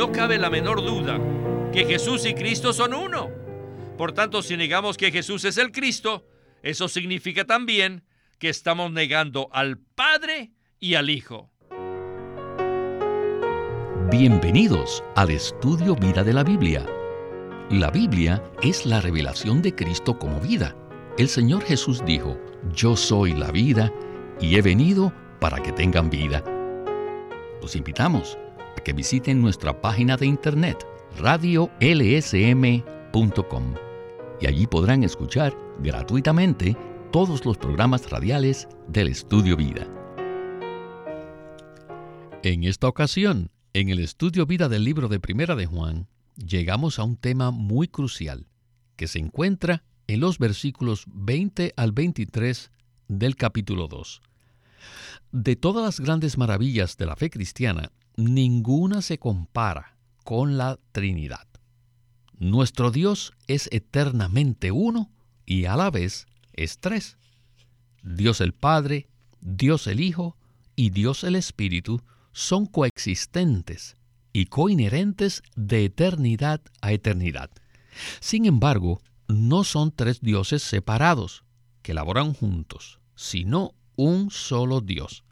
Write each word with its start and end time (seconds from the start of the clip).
no 0.00 0.12
cabe 0.12 0.38
la 0.38 0.48
menor 0.48 0.82
duda 0.82 1.20
que 1.74 1.84
Jesús 1.84 2.24
y 2.24 2.32
Cristo 2.32 2.72
son 2.72 2.94
uno. 2.94 3.28
Por 3.98 4.12
tanto, 4.12 4.40
si 4.40 4.56
negamos 4.56 4.96
que 4.96 5.12
Jesús 5.12 5.44
es 5.44 5.58
el 5.58 5.72
Cristo, 5.72 6.26
eso 6.62 6.88
significa 6.88 7.44
también 7.44 8.02
que 8.38 8.48
estamos 8.48 8.90
negando 8.90 9.50
al 9.52 9.76
Padre 9.76 10.52
y 10.78 10.94
al 10.94 11.10
Hijo. 11.10 11.50
Bienvenidos 14.10 15.04
al 15.16 15.32
estudio 15.32 15.94
Vida 15.94 16.24
de 16.24 16.32
la 16.32 16.44
Biblia. 16.44 16.86
La 17.68 17.90
Biblia 17.90 18.42
es 18.62 18.86
la 18.86 19.02
revelación 19.02 19.60
de 19.60 19.74
Cristo 19.74 20.18
como 20.18 20.40
vida. 20.40 20.74
El 21.18 21.28
Señor 21.28 21.62
Jesús 21.62 22.02
dijo, 22.06 22.40
yo 22.72 22.96
soy 22.96 23.34
la 23.34 23.50
vida 23.50 23.92
y 24.40 24.56
he 24.56 24.62
venido 24.62 25.12
para 25.40 25.62
que 25.62 25.72
tengan 25.72 26.08
vida. 26.08 26.42
Los 27.60 27.76
invitamos 27.76 28.38
que 28.82 28.92
visiten 28.92 29.40
nuestra 29.40 29.80
página 29.80 30.16
de 30.16 30.26
internet 30.26 30.86
radiolsm.com 31.18 31.74
y 34.40 34.46
allí 34.46 34.66
podrán 34.66 35.04
escuchar 35.04 35.56
gratuitamente 35.80 36.76
todos 37.12 37.44
los 37.44 37.58
programas 37.58 38.08
radiales 38.10 38.68
del 38.88 39.08
Estudio 39.08 39.56
Vida. 39.56 39.86
En 42.42 42.64
esta 42.64 42.88
ocasión, 42.88 43.50
en 43.74 43.90
el 43.90 43.98
Estudio 43.98 44.46
Vida 44.46 44.68
del 44.68 44.84
libro 44.84 45.08
de 45.08 45.20
Primera 45.20 45.56
de 45.56 45.66
Juan, 45.66 46.08
llegamos 46.36 46.98
a 46.98 47.04
un 47.04 47.16
tema 47.16 47.50
muy 47.50 47.88
crucial 47.88 48.46
que 48.96 49.08
se 49.08 49.18
encuentra 49.18 49.82
en 50.06 50.20
los 50.20 50.38
versículos 50.38 51.04
20 51.06 51.74
al 51.76 51.92
23 51.92 52.70
del 53.08 53.36
capítulo 53.36 53.88
2. 53.88 54.22
De 55.32 55.56
todas 55.56 55.84
las 55.84 56.00
grandes 56.00 56.38
maravillas 56.38 56.96
de 56.96 57.06
la 57.06 57.16
fe 57.16 57.30
cristiana, 57.30 57.92
ninguna 58.20 59.02
se 59.02 59.18
compara 59.18 59.96
con 60.24 60.58
la 60.58 60.78
Trinidad. 60.92 61.46
Nuestro 62.38 62.90
Dios 62.90 63.32
es 63.46 63.68
eternamente 63.72 64.70
uno 64.70 65.10
y 65.46 65.64
a 65.64 65.76
la 65.76 65.90
vez 65.90 66.26
es 66.52 66.78
tres. 66.78 67.16
Dios 68.02 68.40
el 68.40 68.52
Padre, 68.52 69.08
Dios 69.40 69.86
el 69.86 70.00
Hijo 70.00 70.36
y 70.76 70.90
Dios 70.90 71.24
el 71.24 71.36
Espíritu 71.36 72.00
son 72.32 72.66
coexistentes 72.66 73.96
y 74.32 74.46
coinherentes 74.46 75.42
de 75.56 75.86
eternidad 75.86 76.60
a 76.80 76.92
eternidad. 76.92 77.50
Sin 78.20 78.46
embargo, 78.46 79.02
no 79.28 79.64
son 79.64 79.92
tres 79.92 80.20
dioses 80.20 80.62
separados 80.62 81.44
que 81.82 81.94
laboran 81.94 82.34
juntos, 82.34 83.00
sino 83.14 83.74
un 83.96 84.30
solo 84.30 84.80
Dios. 84.80 85.24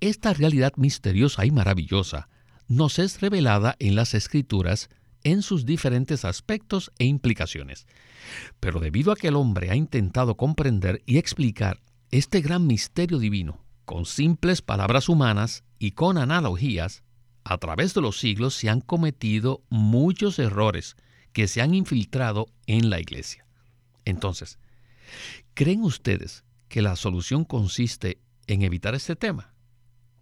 Esta 0.00 0.32
realidad 0.32 0.72
misteriosa 0.76 1.46
y 1.46 1.50
maravillosa 1.50 2.28
nos 2.68 2.98
es 2.98 3.20
revelada 3.20 3.76
en 3.78 3.94
las 3.94 4.14
Escrituras 4.14 4.88
en 5.22 5.42
sus 5.42 5.66
diferentes 5.66 6.24
aspectos 6.24 6.92
e 6.98 7.04
implicaciones. 7.04 7.86
Pero 8.60 8.80
debido 8.80 9.12
a 9.12 9.16
que 9.16 9.28
el 9.28 9.36
hombre 9.36 9.70
ha 9.70 9.76
intentado 9.76 10.36
comprender 10.36 11.02
y 11.04 11.18
explicar 11.18 11.80
este 12.10 12.40
gran 12.40 12.66
misterio 12.66 13.18
divino 13.18 13.64
con 13.84 14.06
simples 14.06 14.62
palabras 14.62 15.08
humanas 15.08 15.64
y 15.78 15.92
con 15.92 16.18
analogías, 16.18 17.02
a 17.44 17.58
través 17.58 17.94
de 17.94 18.00
los 18.00 18.18
siglos 18.18 18.54
se 18.54 18.68
han 18.68 18.80
cometido 18.80 19.62
muchos 19.68 20.38
errores 20.38 20.96
que 21.32 21.48
se 21.48 21.60
han 21.60 21.74
infiltrado 21.74 22.46
en 22.66 22.90
la 22.90 23.00
iglesia. 23.00 23.46
Entonces, 24.04 24.58
¿creen 25.54 25.82
ustedes 25.82 26.44
que 26.68 26.82
la 26.82 26.96
solución 26.96 27.44
consiste 27.44 28.18
en 28.46 28.62
evitar 28.62 28.94
este 28.94 29.16
tema? 29.16 29.55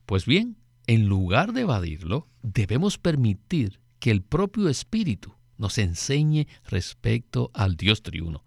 Pues 0.06 0.26
bien, 0.26 0.56
en 0.86 1.06
lugar 1.06 1.52
de 1.52 1.62
evadirlo, 1.62 2.28
debemos 2.42 2.98
permitir 2.98 3.80
que 3.98 4.10
el 4.10 4.22
propio 4.22 4.68
Espíritu 4.68 5.34
nos 5.56 5.78
enseñe 5.78 6.46
respecto 6.66 7.50
al 7.54 7.76
Dios 7.76 8.02
triuno, 8.02 8.44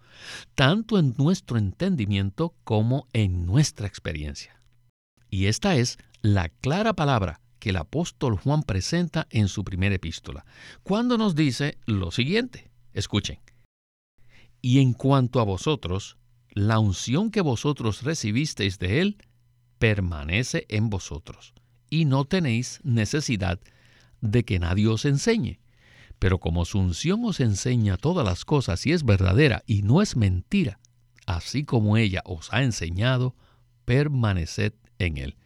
tanto 0.56 1.00
en 1.00 1.16
nuestro 1.18 1.58
entendimiento 1.58 2.54
como 2.64 3.08
en 3.14 3.46
nuestra 3.46 3.88
experiencia. 3.88 4.62
Y 5.30 5.46
esta 5.46 5.76
es 5.76 5.98
la 6.22 6.50
clara 6.50 6.94
palabra 6.94 7.42
que 7.60 7.72
el 7.72 7.78
apóstol 7.78 8.38
Juan 8.38 8.64
presenta 8.64 9.28
en 9.32 9.48
su 9.48 9.64
primera 9.64 9.96
epístola, 9.96 10.46
cuando 10.84 11.18
nos 11.18 11.34
dice 11.34 11.78
lo 11.86 12.12
siguiente. 12.12 12.70
Escuchen. 12.94 13.40
Y 14.62 14.80
en 14.80 14.94
cuanto 14.94 15.40
a 15.40 15.44
vosotros, 15.44 16.18
la 16.52 16.80
unción 16.80 17.32
que 17.32 17.42
vosotros 17.42 18.04
recibisteis 18.04 18.80
de 18.80 19.02
Él 19.02 19.18
permanece 19.80 20.66
en 20.70 20.90
vosotros 20.90 21.54
y 21.90 22.06
no 22.06 22.26
tenéis 22.26 22.80
necesidad 22.84 23.60
de 24.22 24.44
que 24.44 24.60
nadie 24.60 24.88
os 24.88 25.06
enseñe. 25.06 25.60
Pero 26.20 26.40
como 26.40 26.66
su 26.66 26.80
unción 26.80 27.24
os 27.26 27.40
enseña 27.40 27.98
todas 27.98 28.26
las 28.26 28.44
cosas 28.44 28.86
y 28.86 28.92
es 28.92 29.04
verdadera 29.04 29.64
y 29.68 29.84
no 29.84 30.02
es 30.02 30.16
mentira, 30.16 30.80
así 31.26 31.64
como 31.64 31.98
ella 31.98 32.24
os 32.26 32.52
ha 32.52 32.64
enseñado, 32.64 33.36
permaneced 33.86 34.74
en 34.98 35.18
él. 35.18 35.38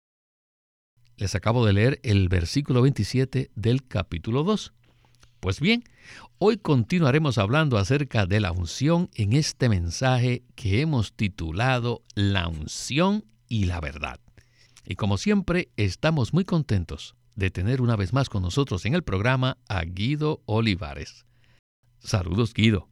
Les 1.18 1.36
acabo 1.36 1.66
de 1.66 1.74
leer 1.74 2.00
el 2.04 2.30
versículo 2.30 2.82
27 2.82 3.52
del 3.54 3.86
capítulo 3.86 4.44
2. 4.44 4.74
Pues 5.40 5.60
bien, 5.60 5.84
hoy 6.38 6.58
continuaremos 6.58 7.38
hablando 7.38 7.78
acerca 7.78 8.26
de 8.26 8.40
la 8.40 8.52
unción 8.52 9.10
en 9.16 9.34
este 9.34 9.70
mensaje 9.70 10.44
que 10.56 10.82
hemos 10.82 11.14
titulado 11.14 12.04
La 12.16 12.48
unción 12.48 13.26
y 13.52 13.66
la 13.66 13.82
verdad. 13.82 14.22
Y 14.86 14.96
como 14.96 15.18
siempre, 15.18 15.70
estamos 15.76 16.34
muy 16.34 16.46
contentos 16.46 17.16
de 17.36 17.52
tener 17.52 17.82
una 17.82 17.98
vez 17.98 18.14
más 18.14 18.30
con 18.30 18.44
nosotros 18.44 18.86
en 18.86 18.94
el 18.94 19.04
programa 19.04 19.58
a 19.68 19.84
Guido 19.84 20.42
Olivares. 20.46 21.26
Saludos, 22.00 22.54
Guido. 22.54 22.88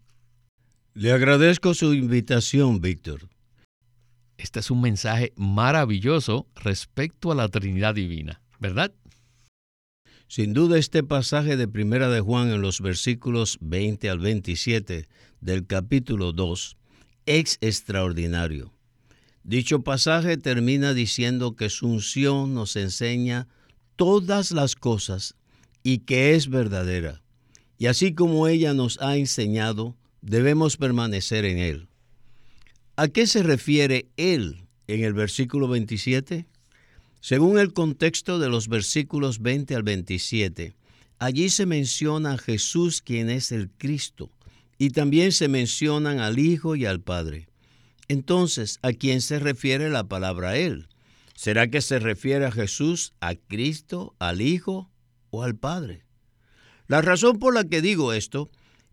Le 0.93 1.13
agradezco 1.13 1.73
su 1.73 1.93
invitación, 1.93 2.81
Víctor. 2.81 3.29
Este 4.37 4.59
es 4.59 4.69
un 4.69 4.81
mensaje 4.81 5.31
maravilloso 5.37 6.45
respecto 6.55 7.31
a 7.31 7.35
la 7.35 7.47
Trinidad 7.47 7.95
Divina, 7.95 8.41
¿verdad? 8.59 8.93
Sin 10.27 10.53
duda 10.53 10.77
este 10.77 11.03
pasaje 11.03 11.55
de 11.55 11.69
Primera 11.69 12.09
de 12.09 12.19
Juan 12.19 12.49
en 12.49 12.61
los 12.61 12.81
versículos 12.81 13.57
20 13.61 14.09
al 14.09 14.19
27 14.19 15.07
del 15.39 15.65
capítulo 15.67 16.33
2 16.33 16.75
es 17.25 17.57
extraordinario. 17.61 18.73
Dicho 19.43 19.81
pasaje 19.81 20.37
termina 20.37 20.93
diciendo 20.93 21.55
que 21.55 21.69
su 21.69 21.87
unción 21.87 22.53
nos 22.53 22.75
enseña 22.75 23.47
todas 23.95 24.51
las 24.51 24.75
cosas 24.75 25.35
y 25.83 25.99
que 25.99 26.35
es 26.35 26.49
verdadera. 26.49 27.21
Y 27.77 27.87
así 27.87 28.13
como 28.13 28.47
ella 28.47 28.73
nos 28.73 29.01
ha 29.01 29.17
enseñado, 29.17 29.95
debemos 30.21 30.77
permanecer 30.77 31.45
en 31.45 31.57
él. 31.57 31.87
¿A 32.95 33.07
qué 33.07 33.27
se 33.27 33.43
refiere 33.43 34.07
él 34.17 34.65
en 34.87 35.03
el 35.03 35.13
versículo 35.13 35.67
27? 35.67 36.45
Según 37.21 37.59
el 37.59 37.73
contexto 37.73 38.39
de 38.39 38.49
los 38.49 38.67
versículos 38.69 39.39
20 39.39 39.75
al 39.75 39.83
27, 39.83 40.73
allí 41.17 41.49
se 41.49 41.65
menciona 41.65 42.33
a 42.33 42.37
Jesús 42.37 43.01
quien 43.01 43.29
es 43.29 43.51
el 43.51 43.69
Cristo, 43.69 44.29
y 44.77 44.91
también 44.91 45.33
se 45.33 45.49
mencionan 45.49 46.19
al 46.19 46.39
Hijo 46.39 46.77
y 46.77 46.85
al 46.85 47.01
Padre. 47.01 47.48
Entonces, 48.09 48.79
¿a 48.81 48.91
quién 48.91 49.21
se 49.21 49.37
refiere 49.39 49.89
la 49.89 50.07
palabra 50.07 50.57
Él? 50.57 50.87
¿Será 51.35 51.69
que 51.69 51.79
se 51.79 51.99
refiere 51.99 52.45
a 52.45 52.51
Jesús, 52.51 53.13
a 53.21 53.35
Cristo, 53.35 54.15
al 54.19 54.41
Hijo 54.41 54.91
o 55.29 55.43
al 55.43 55.55
Padre? 55.55 56.03
La 56.87 57.01
razón 57.03 57.37
por 57.37 57.53
la 57.53 57.63
que 57.63 57.81
digo 57.81 58.11
esto 58.11 58.49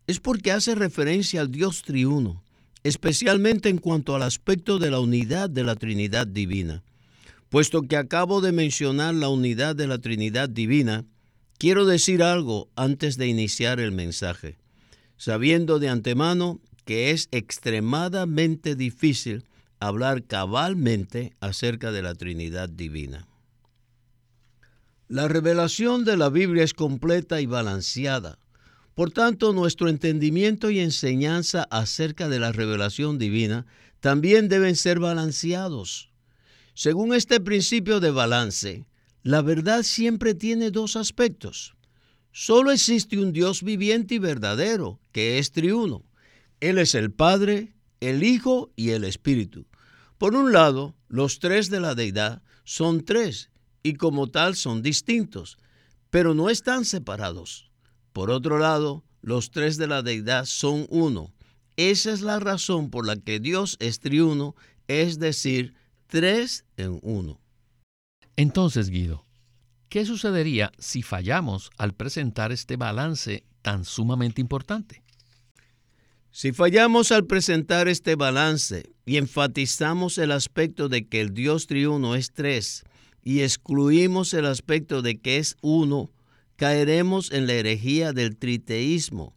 es 0.06 0.20
porque 0.20 0.52
hace 0.52 0.74
referencia 0.74 1.40
al 1.40 1.50
Dios 1.50 1.82
triuno, 1.82 2.44
especialmente 2.84 3.70
en 3.70 3.78
cuanto 3.78 4.14
al 4.14 4.22
aspecto 4.22 4.78
de 4.78 4.90
la 4.90 5.00
unidad 5.00 5.48
de 5.48 5.64
la 5.64 5.76
Trinidad 5.76 6.26
Divina. 6.26 6.84
Puesto 7.48 7.82
que 7.82 7.96
acabo 7.96 8.42
de 8.42 8.52
mencionar 8.52 9.14
la 9.14 9.30
unidad 9.30 9.74
de 9.74 9.86
la 9.86 9.98
Trinidad 9.98 10.50
Divina, 10.50 11.06
quiero 11.58 11.86
decir 11.86 12.22
algo 12.22 12.68
antes 12.76 13.16
de 13.16 13.28
iniciar 13.28 13.80
el 13.80 13.92
mensaje, 13.92 14.58
sabiendo 15.16 15.78
de 15.78 15.88
antemano 15.88 16.60
que 16.86 17.10
es 17.10 17.28
extremadamente 17.32 18.76
difícil 18.76 19.44
hablar 19.80 20.22
cabalmente 20.22 21.34
acerca 21.40 21.92
de 21.92 22.00
la 22.00 22.14
Trinidad 22.14 22.70
Divina. 22.70 23.26
La 25.08 25.28
revelación 25.28 26.04
de 26.04 26.16
la 26.16 26.30
Biblia 26.30 26.64
es 26.64 26.74
completa 26.74 27.40
y 27.40 27.46
balanceada. 27.46 28.38
Por 28.94 29.10
tanto, 29.10 29.52
nuestro 29.52 29.88
entendimiento 29.88 30.70
y 30.70 30.78
enseñanza 30.78 31.64
acerca 31.70 32.28
de 32.28 32.38
la 32.38 32.52
revelación 32.52 33.18
divina 33.18 33.66
también 34.00 34.48
deben 34.48 34.76
ser 34.76 35.00
balanceados. 35.00 36.10
Según 36.72 37.14
este 37.14 37.40
principio 37.40 37.98
de 38.00 38.12
balance, 38.12 38.86
la 39.22 39.42
verdad 39.42 39.82
siempre 39.82 40.34
tiene 40.34 40.70
dos 40.70 40.94
aspectos. 40.94 41.74
Solo 42.30 42.70
existe 42.70 43.18
un 43.18 43.32
Dios 43.32 43.62
viviente 43.62 44.14
y 44.14 44.18
verdadero, 44.18 45.00
que 45.10 45.38
es 45.38 45.50
triuno, 45.50 46.04
él 46.60 46.78
es 46.78 46.94
el 46.94 47.12
Padre, 47.12 47.74
el 48.00 48.22
Hijo 48.22 48.72
y 48.76 48.90
el 48.90 49.04
Espíritu. 49.04 49.66
Por 50.18 50.34
un 50.34 50.52
lado, 50.52 50.96
los 51.08 51.38
tres 51.38 51.70
de 51.70 51.80
la 51.80 51.94
deidad 51.94 52.42
son 52.64 53.04
tres 53.04 53.50
y 53.82 53.94
como 53.94 54.28
tal 54.28 54.56
son 54.56 54.82
distintos, 54.82 55.58
pero 56.10 56.34
no 56.34 56.50
están 56.50 56.84
separados. 56.84 57.70
Por 58.12 58.30
otro 58.30 58.58
lado, 58.58 59.04
los 59.20 59.50
tres 59.50 59.76
de 59.76 59.86
la 59.86 60.02
deidad 60.02 60.46
son 60.46 60.86
uno. 60.88 61.32
Esa 61.76 62.12
es 62.12 62.22
la 62.22 62.40
razón 62.40 62.90
por 62.90 63.06
la 63.06 63.16
que 63.16 63.38
Dios 63.38 63.76
es 63.80 64.00
triuno, 64.00 64.56
es 64.88 65.18
decir, 65.18 65.74
tres 66.06 66.64
en 66.76 66.98
uno. 67.02 67.40
Entonces, 68.36 68.88
Guido, 68.88 69.26
¿qué 69.88 70.06
sucedería 70.06 70.72
si 70.78 71.02
fallamos 71.02 71.70
al 71.76 71.92
presentar 71.92 72.52
este 72.52 72.76
balance 72.76 73.44
tan 73.62 73.84
sumamente 73.84 74.40
importante? 74.40 75.02
Si 76.38 76.52
fallamos 76.52 77.12
al 77.12 77.24
presentar 77.24 77.88
este 77.88 78.14
balance 78.14 78.92
y 79.06 79.16
enfatizamos 79.16 80.18
el 80.18 80.32
aspecto 80.32 80.90
de 80.90 81.08
que 81.08 81.22
el 81.22 81.32
Dios 81.32 81.66
triuno 81.66 82.14
es 82.14 82.30
tres 82.30 82.84
y 83.24 83.40
excluimos 83.40 84.34
el 84.34 84.44
aspecto 84.44 85.00
de 85.00 85.18
que 85.18 85.38
es 85.38 85.56
uno, 85.62 86.10
caeremos 86.56 87.32
en 87.32 87.46
la 87.46 87.54
herejía 87.54 88.12
del 88.12 88.36
triteísmo. 88.36 89.32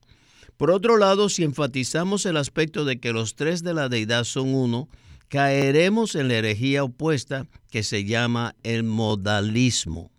Por 0.58 0.72
otro 0.72 0.98
lado, 0.98 1.30
si 1.30 1.46
enfatizamos 1.46 2.26
el 2.26 2.36
aspecto 2.36 2.84
de 2.84 3.00
que 3.00 3.14
los 3.14 3.36
tres 3.36 3.64
de 3.64 3.74
la 3.74 3.88
deidad 3.88 4.26
son 4.26 4.54
uno, 4.54 4.90
caeremos 5.30 6.16
en 6.16 6.28
la 6.28 6.34
herejía 6.34 6.84
opuesta 6.84 7.48
que 7.72 7.84
se 7.84 8.04
llama 8.04 8.56
el 8.62 8.84
modalismo. 8.84 10.12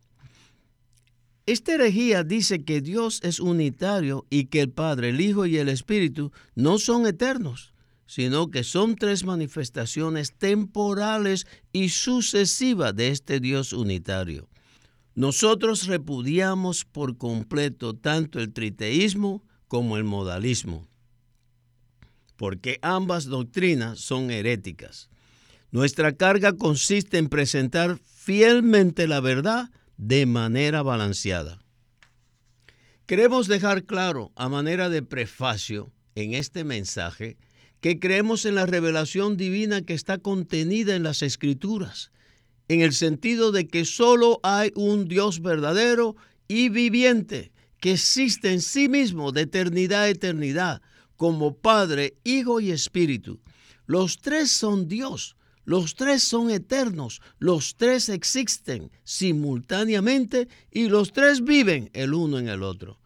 Esta 1.51 1.75
herejía 1.75 2.23
dice 2.23 2.63
que 2.63 2.81
Dios 2.81 3.19
es 3.25 3.41
unitario 3.41 4.25
y 4.31 4.45
que 4.45 4.61
el 4.61 4.71
Padre, 4.71 5.09
el 5.09 5.21
Hijo 5.21 5.47
y 5.47 5.57
el 5.57 5.69
Espíritu 5.69 6.31
no 6.55 6.79
son 6.79 7.09
eternos, 7.09 7.75
sino 8.07 8.53
que 8.53 8.63
son 8.63 8.95
tres 8.95 9.25
manifestaciones 9.25 10.33
temporales 10.33 11.49
y 11.73 11.89
sucesivas 11.89 12.95
de 12.95 13.09
este 13.09 13.41
Dios 13.41 13.73
unitario. 13.73 14.49
Nosotros 15.17 15.89
repudiamos 15.89 16.85
por 16.85 17.19
completo 17.19 17.97
tanto 17.97 18.39
el 18.39 18.53
triteísmo 18.53 19.43
como 19.67 19.97
el 19.97 20.05
modalismo, 20.05 20.87
porque 22.37 22.79
ambas 22.81 23.25
doctrinas 23.25 23.99
son 23.99 24.31
heréticas. 24.31 25.11
Nuestra 25.73 26.13
carga 26.13 26.53
consiste 26.53 27.19
en 27.19 27.29
presentar 27.29 27.99
fielmente 27.99 29.09
la 29.09 29.19
verdad 29.19 29.73
de 30.01 30.25
manera 30.25 30.83
balanceada. 30.83 31.59
Queremos 33.05 33.49
dejar 33.49 33.85
claro, 33.85 34.33
a 34.35 34.49
manera 34.49 34.89
de 34.89 35.03
prefacio, 35.03 35.93
en 36.15 36.33
este 36.33 36.65
mensaje, 36.65 37.37
que 37.83 38.01
creemos 38.01 38.47
en 38.47 38.55
la 38.55 38.65
revelación 38.65 39.37
divina 39.37 39.83
que 39.83 39.93
está 39.93 40.17
contenida 40.17 40.97
en 40.97 41.03
las 41.03 41.23
Escrituras, 41.23 42.13
en 42.69 42.81
el 42.81 42.95
sentido 42.95 43.53
de 43.53 43.69
que 43.69 43.85
solo 43.85 44.41
hay 44.43 44.73
un 44.75 45.07
Dios 45.07 45.43
verdadero 45.43 46.17
y 46.49 46.71
viviente, 46.71 47.53
que 47.79 47.93
existe 47.93 48.53
en 48.53 48.63
sí 48.63 48.89
mismo 48.89 49.33
de 49.33 49.43
eternidad 49.43 50.05
a 50.05 50.09
eternidad, 50.09 50.81
como 51.17 51.59
Padre, 51.59 52.15
Hijo 52.25 52.61
y 52.61 52.71
Espíritu. 52.71 53.39
Los 53.85 54.19
tres 54.19 54.51
son 54.51 54.89
Dios, 54.89 55.37
los 55.71 55.95
tres 55.95 56.25
son 56.25 56.51
eternos, 56.51 57.23
los 57.39 57.77
tres 57.77 58.09
existen 58.09 58.91
simultáneamente 59.05 60.49
y 60.69 60.89
los 60.89 61.13
tres 61.13 61.45
viven 61.45 61.91
el 61.93 62.13
uno 62.13 62.41
en 62.41 62.49
el 62.49 62.65
otro. 62.65 62.99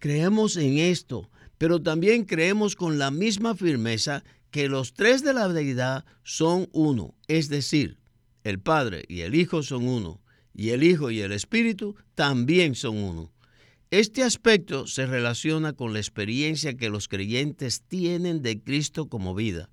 Creemos 0.00 0.56
en 0.56 0.78
esto, 0.78 1.30
pero 1.56 1.80
también 1.80 2.24
creemos 2.24 2.74
con 2.74 2.98
la 2.98 3.12
misma 3.12 3.54
firmeza 3.54 4.24
que 4.50 4.68
los 4.68 4.92
tres 4.92 5.22
de 5.22 5.34
la 5.34 5.48
deidad 5.48 6.04
son 6.24 6.68
uno, 6.72 7.14
es 7.28 7.48
decir, 7.48 8.00
el 8.42 8.58
Padre 8.58 9.04
y 9.06 9.20
el 9.20 9.36
Hijo 9.36 9.62
son 9.62 9.86
uno, 9.86 10.20
y 10.52 10.70
el 10.70 10.82
Hijo 10.82 11.12
y 11.12 11.20
el 11.20 11.30
Espíritu 11.30 11.94
también 12.16 12.74
son 12.74 12.96
uno. 12.96 13.32
Este 13.92 14.24
aspecto 14.24 14.88
se 14.88 15.06
relaciona 15.06 15.74
con 15.74 15.92
la 15.92 16.00
experiencia 16.00 16.76
que 16.76 16.90
los 16.90 17.06
creyentes 17.06 17.82
tienen 17.82 18.42
de 18.42 18.60
Cristo 18.60 19.08
como 19.08 19.36
vida. 19.36 19.70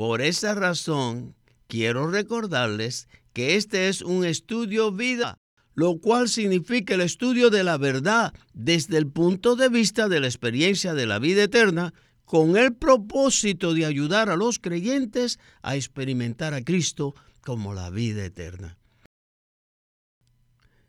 Por 0.00 0.22
esa 0.22 0.54
razón, 0.54 1.34
quiero 1.66 2.10
recordarles 2.10 3.06
que 3.34 3.56
este 3.56 3.90
es 3.90 4.00
un 4.00 4.24
estudio 4.24 4.92
vida, 4.92 5.36
lo 5.74 5.98
cual 5.98 6.30
significa 6.30 6.94
el 6.94 7.02
estudio 7.02 7.50
de 7.50 7.64
la 7.64 7.76
verdad 7.76 8.32
desde 8.54 8.96
el 8.96 9.08
punto 9.08 9.56
de 9.56 9.68
vista 9.68 10.08
de 10.08 10.20
la 10.20 10.26
experiencia 10.26 10.94
de 10.94 11.04
la 11.04 11.18
vida 11.18 11.42
eterna, 11.42 11.92
con 12.24 12.56
el 12.56 12.74
propósito 12.74 13.74
de 13.74 13.84
ayudar 13.84 14.30
a 14.30 14.36
los 14.36 14.58
creyentes 14.58 15.38
a 15.60 15.76
experimentar 15.76 16.54
a 16.54 16.62
Cristo 16.62 17.14
como 17.42 17.74
la 17.74 17.90
vida 17.90 18.24
eterna. 18.24 18.78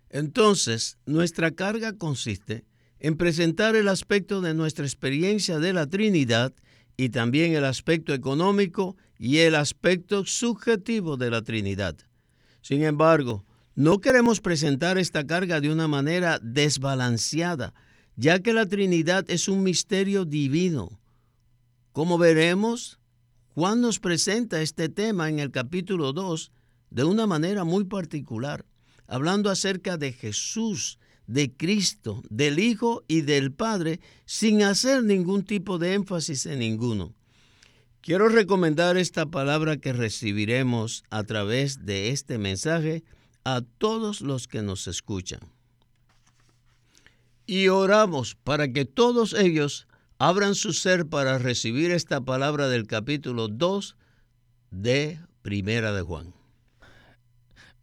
Entonces, 0.10 1.00
nuestra 1.06 1.52
carga 1.52 1.98
consiste 1.98 2.64
en 2.98 3.18
presentar 3.18 3.76
el 3.76 3.90
aspecto 3.90 4.40
de 4.40 4.54
nuestra 4.54 4.86
experiencia 4.86 5.60
de 5.60 5.74
la 5.74 5.86
Trinidad 5.88 6.54
y 7.02 7.10
también 7.10 7.56
el 7.56 7.66
aspecto 7.66 8.14
económico 8.14 8.96
y 9.18 9.40
el 9.40 9.56
aspecto 9.56 10.24
subjetivo 10.24 11.18
de 11.18 11.32
la 11.32 11.42
Trinidad. 11.42 11.98
Sin 12.62 12.84
embargo, 12.84 13.44
no 13.74 14.02
queremos 14.02 14.40
presentar 14.40 15.00
esta 15.00 15.26
carga 15.26 15.60
de 15.62 15.72
una 15.72 15.88
manera 15.88 16.38
desbalanceada, 16.44 17.74
ya 18.18 18.38
que 18.38 18.54
la 18.54 18.68
Trinidad 18.68 19.26
es 19.30 19.48
un 19.48 19.64
misterio 19.64 20.26
divino. 20.26 21.00
Como 21.92 22.20
veremos, 22.20 23.00
Juan 23.56 23.82
nos 23.82 23.98
presenta 23.98 24.62
este 24.62 24.88
tema 24.88 25.28
en 25.28 25.40
el 25.40 25.50
capítulo 25.50 26.14
2 26.14 26.52
de 26.92 27.04
una 27.04 27.26
manera 27.26 27.64
muy 27.64 27.86
particular, 27.86 28.64
hablando 29.08 29.50
acerca 29.50 29.98
de 29.98 30.14
Jesús, 30.14 31.00
de 31.28 31.52
Cristo, 31.52 32.22
del 32.30 32.60
Hijo 32.60 33.04
y 33.08 33.22
del 33.22 33.52
Padre, 33.52 34.00
sin 34.26 34.64
hacer 34.64 35.04
ningún 35.04 35.44
tipo 35.44 35.78
de 35.78 35.94
énfasis 35.94 36.46
en 36.46 36.60
ninguno. 36.60 37.14
Quiero 38.02 38.30
recomendar 38.30 38.98
esta 38.98 39.28
palabra 39.28 39.78
que 39.78 39.94
recibiremos 39.94 41.04
a 41.10 41.24
través 41.24 41.86
de 41.86 42.10
este 42.10 42.38
mensaje 42.38 43.04
a 43.44 43.62
todos 43.78 44.22
los 44.22 44.48
que 44.48 44.62
nos 44.62 44.88
escuchan. 44.88 45.40
Y 47.46 47.68
oramos 47.68 48.36
para 48.36 48.72
que 48.72 48.86
todos 48.86 49.34
ellos 49.34 49.88
abran 50.18 50.56
su 50.56 50.74
ser 50.74 51.08
para 51.08 51.38
recibir 51.38 51.92
esta 51.92 52.22
palabra 52.22 52.70
del 52.70 52.88
capítulo 52.88 53.48
2 53.48 53.96
de 54.72 55.20
Primera 55.42 55.92
de 55.94 56.02
Juan. 56.02 56.34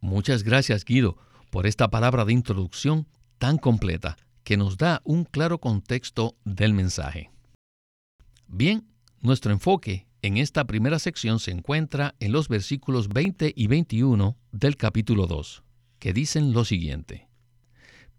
Muchas 0.01 0.43
gracias, 0.43 0.85
Guido, 0.85 1.17
por 1.49 1.67
esta 1.67 1.89
palabra 1.89 2.25
de 2.25 2.33
introducción 2.33 3.07
tan 3.39 3.57
completa 3.57 4.17
que 4.43 4.57
nos 4.57 4.77
da 4.77 5.01
un 5.03 5.23
claro 5.23 5.59
contexto 5.59 6.37
del 6.45 6.73
mensaje. 6.73 7.31
Bien, 8.47 8.87
nuestro 9.21 9.51
enfoque 9.51 10.07
en 10.21 10.37
esta 10.37 10.65
primera 10.65 10.99
sección 10.99 11.39
se 11.39 11.51
encuentra 11.51 12.15
en 12.19 12.31
los 12.31 12.49
versículos 12.49 13.07
20 13.07 13.53
y 13.55 13.67
21 13.67 14.37
del 14.51 14.75
capítulo 14.75 15.27
2, 15.27 15.63
que 15.97 16.13
dicen 16.13 16.51
lo 16.51 16.65
siguiente. 16.65 17.29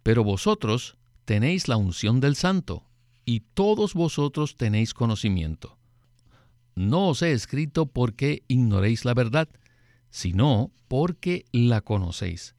Pero 0.02 0.24
vosotros 0.24 0.96
tenéis 1.26 1.68
la 1.68 1.76
unción 1.76 2.20
del 2.20 2.36
santo, 2.36 2.86
y 3.26 3.40
todos 3.40 3.94
vosotros 3.94 4.56
tenéis 4.56 4.94
conocimiento. 4.94 5.78
No 6.74 7.08
os 7.08 7.22
he 7.22 7.32
escrito 7.32 7.86
porque 7.86 8.42
ignoréis 8.48 9.04
la 9.04 9.12
verdad, 9.12 9.48
sino 10.10 10.72
porque 10.88 11.44
la 11.52 11.82
conocéis, 11.82 12.54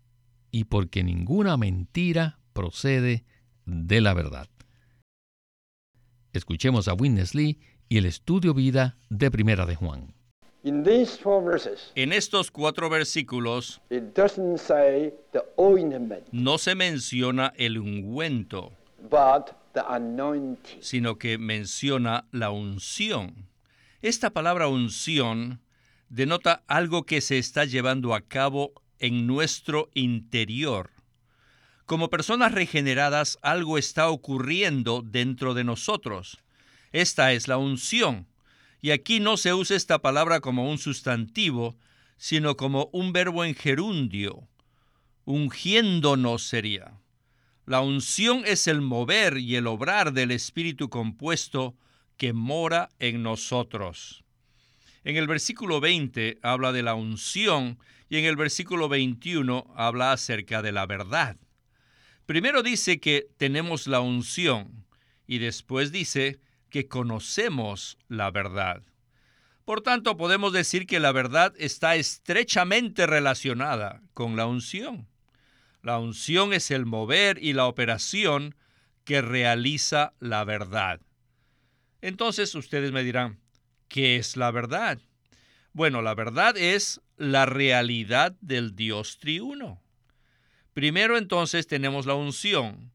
y 0.52 0.66
porque 0.66 1.04
ninguna 1.04 1.58
mentira 1.58 2.41
procede 2.62 3.26
de 3.66 4.02
la 4.02 4.14
verdad. 4.14 4.48
Escuchemos 6.32 6.88
a 6.88 6.94
Witness 6.94 7.34
Lee 7.34 7.60
y 7.90 7.98
el 7.98 8.06
estudio 8.06 8.54
vida 8.54 9.00
de 9.10 9.32
Primera 9.32 9.66
de 9.66 9.76
Juan. 9.76 10.14
En 10.64 12.14
estos 12.14 12.52
cuatro 12.52 12.88
versículos 12.88 13.82
no 16.32 16.58
se 16.60 16.76
menciona 16.76 17.52
el 17.58 17.80
ungüento, 17.80 18.72
sino 20.82 21.18
que 21.18 21.38
menciona 21.40 22.28
la 22.32 22.52
unción. 22.52 23.50
Esta 24.04 24.30
palabra 24.30 24.68
unción 24.68 25.62
denota 26.10 26.62
algo 26.68 27.08
que 27.08 27.22
se 27.22 27.40
está 27.40 27.66
llevando 27.66 28.14
a 28.14 28.22
cabo 28.22 28.72
en 29.00 29.26
nuestro 29.26 29.90
interior. 29.96 30.92
Como 31.92 32.10
personas 32.10 32.54
regeneradas, 32.54 33.38
algo 33.42 33.78
está 33.78 34.08
ocurriendo 34.08 35.04
dentro 35.06 35.54
de 35.54 35.66
nosotros. 35.66 36.40
Esta 36.94 37.34
es 37.34 37.50
la 37.50 37.58
unción. 37.58 38.28
Y 38.82 38.92
aquí 38.92 39.20
no 39.20 39.36
se 39.36 39.54
usa 39.54 39.76
esta 39.76 40.00
palabra 40.02 40.40
como 40.40 40.72
un 40.72 40.78
sustantivo, 40.78 41.76
sino 42.16 42.56
como 42.56 42.90
un 42.94 43.12
verbo 43.12 43.44
en 43.44 43.56
gerundio. 43.56 44.48
Ungiéndonos 45.26 46.44
sería. 46.44 46.94
La 47.66 47.82
unción 47.82 48.44
es 48.46 48.68
el 48.68 48.80
mover 48.80 49.36
y 49.38 49.58
el 49.58 49.68
obrar 49.68 50.14
del 50.14 50.32
Espíritu 50.32 50.90
compuesto 50.90 51.76
que 52.16 52.32
mora 52.32 52.88
en 53.00 53.22
nosotros. 53.22 54.24
En 55.04 55.18
el 55.18 55.28
versículo 55.28 55.82
20 55.82 56.40
habla 56.42 56.72
de 56.72 56.84
la 56.84 56.94
unción 56.94 57.78
y 58.08 58.16
en 58.16 58.24
el 58.24 58.38
versículo 58.38 58.88
21 58.88 59.74
habla 59.76 60.14
acerca 60.14 60.62
de 60.62 60.72
la 60.72 60.86
verdad. 60.86 61.36
Primero 62.32 62.64
dice 62.64 63.02
que 63.02 63.28
tenemos 63.36 63.88
la 63.88 64.00
unción 64.00 64.86
y 65.28 65.40
después 65.40 65.92
dice 65.92 66.40
que 66.70 66.88
conocemos 66.88 67.98
la 68.08 68.32
verdad. 68.32 68.84
Por 69.66 69.82
tanto, 69.82 70.16
podemos 70.16 70.54
decir 70.54 70.88
que 70.88 71.02
la 71.02 71.12
verdad 71.12 71.54
está 71.58 71.98
estrechamente 71.98 73.06
relacionada 73.06 74.02
con 74.14 74.38
la 74.38 74.46
unción. 74.46 75.10
La 75.82 76.00
unción 76.00 76.54
es 76.54 76.72
el 76.72 76.86
mover 76.86 77.38
y 77.44 77.52
la 77.52 77.66
operación 77.66 78.56
que 79.04 79.22
realiza 79.22 80.14
la 80.22 80.46
verdad. 80.46 81.02
Entonces 82.00 82.56
ustedes 82.56 82.94
me 82.94 83.04
dirán, 83.04 83.42
¿qué 83.90 84.16
es 84.16 84.38
la 84.38 84.52
verdad? 84.52 85.00
Bueno, 85.74 86.02
la 86.02 86.16
verdad 86.16 86.56
es 86.56 87.02
la 87.18 87.46
realidad 87.46 88.38
del 88.40 88.74
Dios 88.74 89.18
triuno. 89.18 89.81
Primero 90.74 91.18
entonces 91.18 91.68
tenemos 91.68 92.06
la 92.06 92.16
unción, 92.16 92.92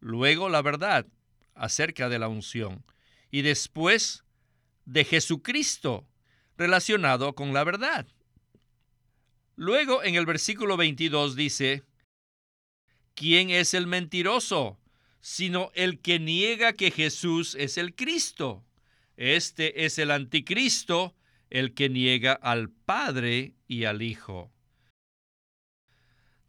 luego 0.00 0.48
la 0.48 0.62
verdad 0.62 1.06
acerca 1.54 2.08
de 2.08 2.18
la 2.18 2.28
unción 2.28 2.84
y 3.30 3.42
después 3.42 4.24
de 4.84 5.04
Jesucristo 5.04 6.06
relacionado 6.56 7.34
con 7.34 7.52
la 7.52 7.64
verdad. 7.64 8.06
Luego 9.54 10.02
en 10.02 10.14
el 10.14 10.26
versículo 10.26 10.76
22 10.76 11.36
dice, 11.36 11.84
¿quién 13.14 13.50
es 13.50 13.74
el 13.74 13.86
mentiroso? 13.86 14.78
Sino 15.20 15.70
el 15.74 16.00
que 16.00 16.18
niega 16.18 16.72
que 16.72 16.90
Jesús 16.90 17.54
es 17.54 17.78
el 17.78 17.94
Cristo. 17.94 18.64
Este 19.16 19.84
es 19.84 19.98
el 19.98 20.10
anticristo, 20.10 21.14
el 21.50 21.74
que 21.74 21.90
niega 21.90 22.32
al 22.32 22.70
Padre 22.70 23.54
y 23.68 23.84
al 23.84 24.02
Hijo. 24.02 24.50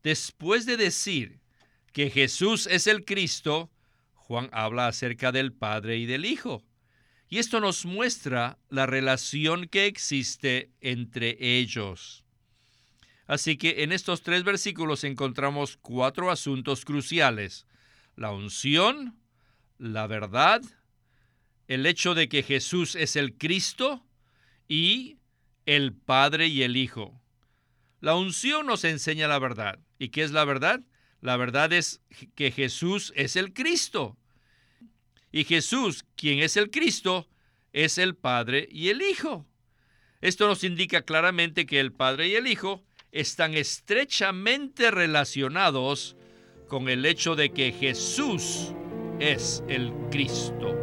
Después 0.04 0.66
de 0.66 0.78
decir 0.78 1.40
que 1.94 2.10
Jesús 2.10 2.68
es 2.68 2.88
el 2.88 3.06
Cristo, 3.06 3.70
Juan 4.14 4.50
habla 4.52 4.88
acerca 4.88 5.32
del 5.32 5.54
Padre 5.54 5.98
y 5.98 6.06
del 6.06 6.26
Hijo. 6.26 6.64
Y 7.28 7.38
esto 7.38 7.60
nos 7.60 7.86
muestra 7.86 8.58
la 8.70 8.86
relación 8.86 9.68
que 9.68 9.86
existe 9.86 10.72
entre 10.82 11.38
ellos. 11.40 12.26
Así 13.28 13.58
que 13.58 13.84
en 13.84 13.94
estos 13.94 14.24
tres 14.24 14.44
versículos 14.44 15.04
encontramos 15.04 15.78
cuatro 15.78 16.32
asuntos 16.32 16.84
cruciales. 16.84 17.66
La 18.16 18.32
unción, 18.32 19.18
la 19.78 20.08
verdad, 20.08 20.62
el 21.68 21.86
hecho 21.86 22.14
de 22.14 22.28
que 22.28 22.44
Jesús 22.44 22.96
es 22.96 23.16
el 23.16 23.38
Cristo 23.38 24.06
y 24.68 25.18
el 25.66 25.94
Padre 25.94 26.48
y 26.48 26.64
el 26.64 26.76
Hijo. 26.76 27.22
La 28.02 28.16
unción 28.16 28.66
nos 28.66 28.84
enseña 28.84 29.30
la 29.30 29.40
verdad. 29.40 29.80
¿Y 30.02 30.10
qué 30.10 30.24
es 30.24 30.32
la 30.32 30.46
verdad? 30.46 30.82
La 31.22 31.38
verdad 31.38 31.72
es 31.74 32.02
que 32.34 32.50
Jesús 32.50 33.14
es 33.16 33.36
el 33.36 33.54
Cristo. 33.54 34.18
Y 35.32 35.44
Jesús, 35.44 36.06
quien 36.16 36.40
es 36.40 36.58
el 36.58 36.72
Cristo, 36.72 37.30
es 37.72 38.00
el 38.00 38.16
Padre 38.16 38.68
y 38.72 38.90
el 38.90 39.04
Hijo. 39.04 39.46
Esto 40.20 40.48
nos 40.48 40.64
indica 40.64 41.04
claramente 41.04 41.68
que 41.68 41.80
el 41.80 41.92
Padre 41.92 42.30
y 42.30 42.34
el 42.34 42.48
Hijo 42.48 42.84
están 43.12 43.54
estrechamente 43.54 44.90
relacionados 44.90 46.18
con 46.68 46.90
el 46.90 47.06
hecho 47.06 47.36
de 47.36 47.52
que 47.52 47.72
Jesús 47.72 48.74
es 49.20 49.64
el 49.68 49.94
Cristo. 50.10 50.76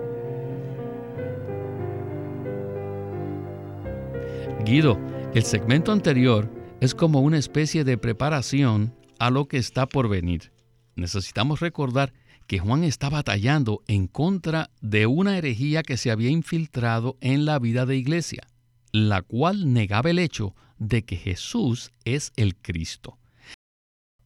Guido, 4.65 4.97
el 5.35 5.43
segmento 5.43 5.91
anterior 5.91 6.49
es 6.81 6.95
como 6.95 7.21
una 7.21 7.39
especie 7.39 7.83
de 7.83 7.99
preparación 7.99 8.97
a 9.19 9.31
lo 9.31 9.49
que 9.49 9.59
está 9.59 9.87
por 9.87 10.09
venir. 10.09 10.53
Necesitamos 10.97 11.61
recordar 11.61 12.13
que 12.47 12.59
Juan 12.59 12.83
está 12.83 13.09
batallando 13.09 13.83
en 13.87 14.07
contra 14.07 14.71
de 14.81 15.07
una 15.07 15.37
herejía 15.37 15.83
que 15.83 15.97
se 15.97 16.11
había 16.11 16.31
infiltrado 16.31 17.17
en 17.21 17.45
la 17.45 17.59
vida 17.59 17.87
de 17.87 17.97
iglesia, 17.97 18.49
la 18.93 19.23
cual 19.23 19.73
negaba 19.73 20.11
el 20.11 20.19
hecho 20.19 20.55
de 20.79 21.05
que 21.05 21.17
Jesús 21.17 21.93
es 22.05 22.33
el 22.37 22.57
Cristo. 22.57 23.19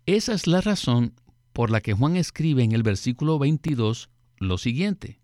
Esa 0.07 0.35
es 0.35 0.47
la 0.47 0.61
razón 0.61 1.15
por 1.53 1.71
la 1.71 1.81
que 1.81 1.93
Juan 1.93 2.17
escribe 2.17 2.63
en 2.63 2.73
el 2.73 2.83
versículo 2.83 3.39
22 3.39 4.11
lo 4.39 4.59
siguiente. 4.59 5.21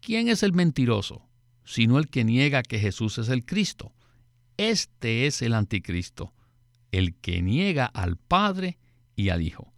¿Quién 0.00 0.28
es 0.28 0.42
el 0.42 0.52
mentiroso? 0.52 1.26
Sino 1.64 1.98
el 1.98 2.08
que 2.08 2.24
niega 2.24 2.62
que 2.62 2.78
Jesús 2.78 3.16
es 3.16 3.30
el 3.30 3.46
Cristo. 3.46 3.94
Este 4.58 5.26
es 5.26 5.40
el 5.40 5.54
anticristo, 5.54 6.33
el 6.98 7.14
que 7.16 7.42
niega 7.42 7.86
al 7.86 8.16
Padre 8.16 8.78
y 9.16 9.30
al 9.30 9.42
Hijo. 9.42 9.72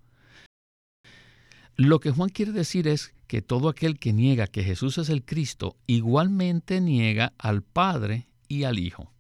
Lo 1.75 2.01
que 2.01 2.11
Juan 2.11 2.29
quiere 2.29 2.53
decir 2.53 2.89
es 2.89 3.15
que 3.27 3.43
todo 3.43 3.69
aquel 3.69 3.99
que 3.99 4.13
niega 4.13 4.47
que 4.47 4.63
Jesús 4.63 4.99
es 4.99 5.09
el 5.09 5.25
Cristo 5.25 5.77
igualmente 5.87 6.81
niega 6.81 7.33
al 7.39 7.63
Padre 7.63 8.29
y 8.49 8.65
al 8.65 8.79
Hijo. 8.79 9.13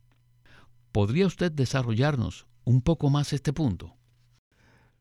¿Podría 0.92 1.26
usted 1.26 1.50
desarrollarnos 1.52 2.46
un 2.64 2.82
poco 2.82 3.10
más 3.10 3.32
este 3.32 3.52
punto? 3.52 3.96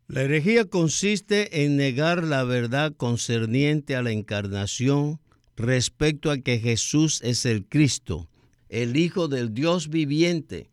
La 0.08 0.22
herejía 0.22 0.66
consiste 0.66 1.64
en 1.64 1.78
negar 1.78 2.24
la 2.24 2.44
verdad 2.44 2.94
concerniente 2.96 3.96
a 3.96 4.04
la 4.04 4.12
encarnación 4.12 5.20
respecto 5.56 6.32
a 6.32 6.38
que 6.38 6.60
Jesús 6.60 7.22
es 7.24 7.46
el 7.46 7.66
Cristo, 7.66 8.30
el 8.70 8.96
Hijo 8.98 9.28
del 9.28 9.54
Dios 9.54 9.90
viviente. 9.90 10.70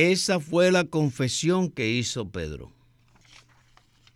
Esa 0.00 0.40
fue 0.40 0.72
la 0.72 0.84
confesión 0.84 1.70
que 1.70 1.90
hizo 1.90 2.30
Pedro. 2.30 2.72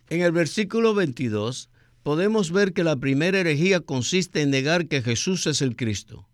En 0.09 0.23
el 0.23 0.33
versículo 0.33 0.95
22 0.95 1.69
podemos 2.03 2.53
ver 2.53 2.73
que 2.73 2.85
la 2.85 2.97
primera 2.97 3.38
herejía 3.38 3.81
consiste 3.81 4.41
en 4.41 4.49
negar 4.49 4.88
que 4.88 5.03
Jesús 5.03 5.47
es 5.47 5.61
el 5.61 5.76
Cristo. 5.76 6.26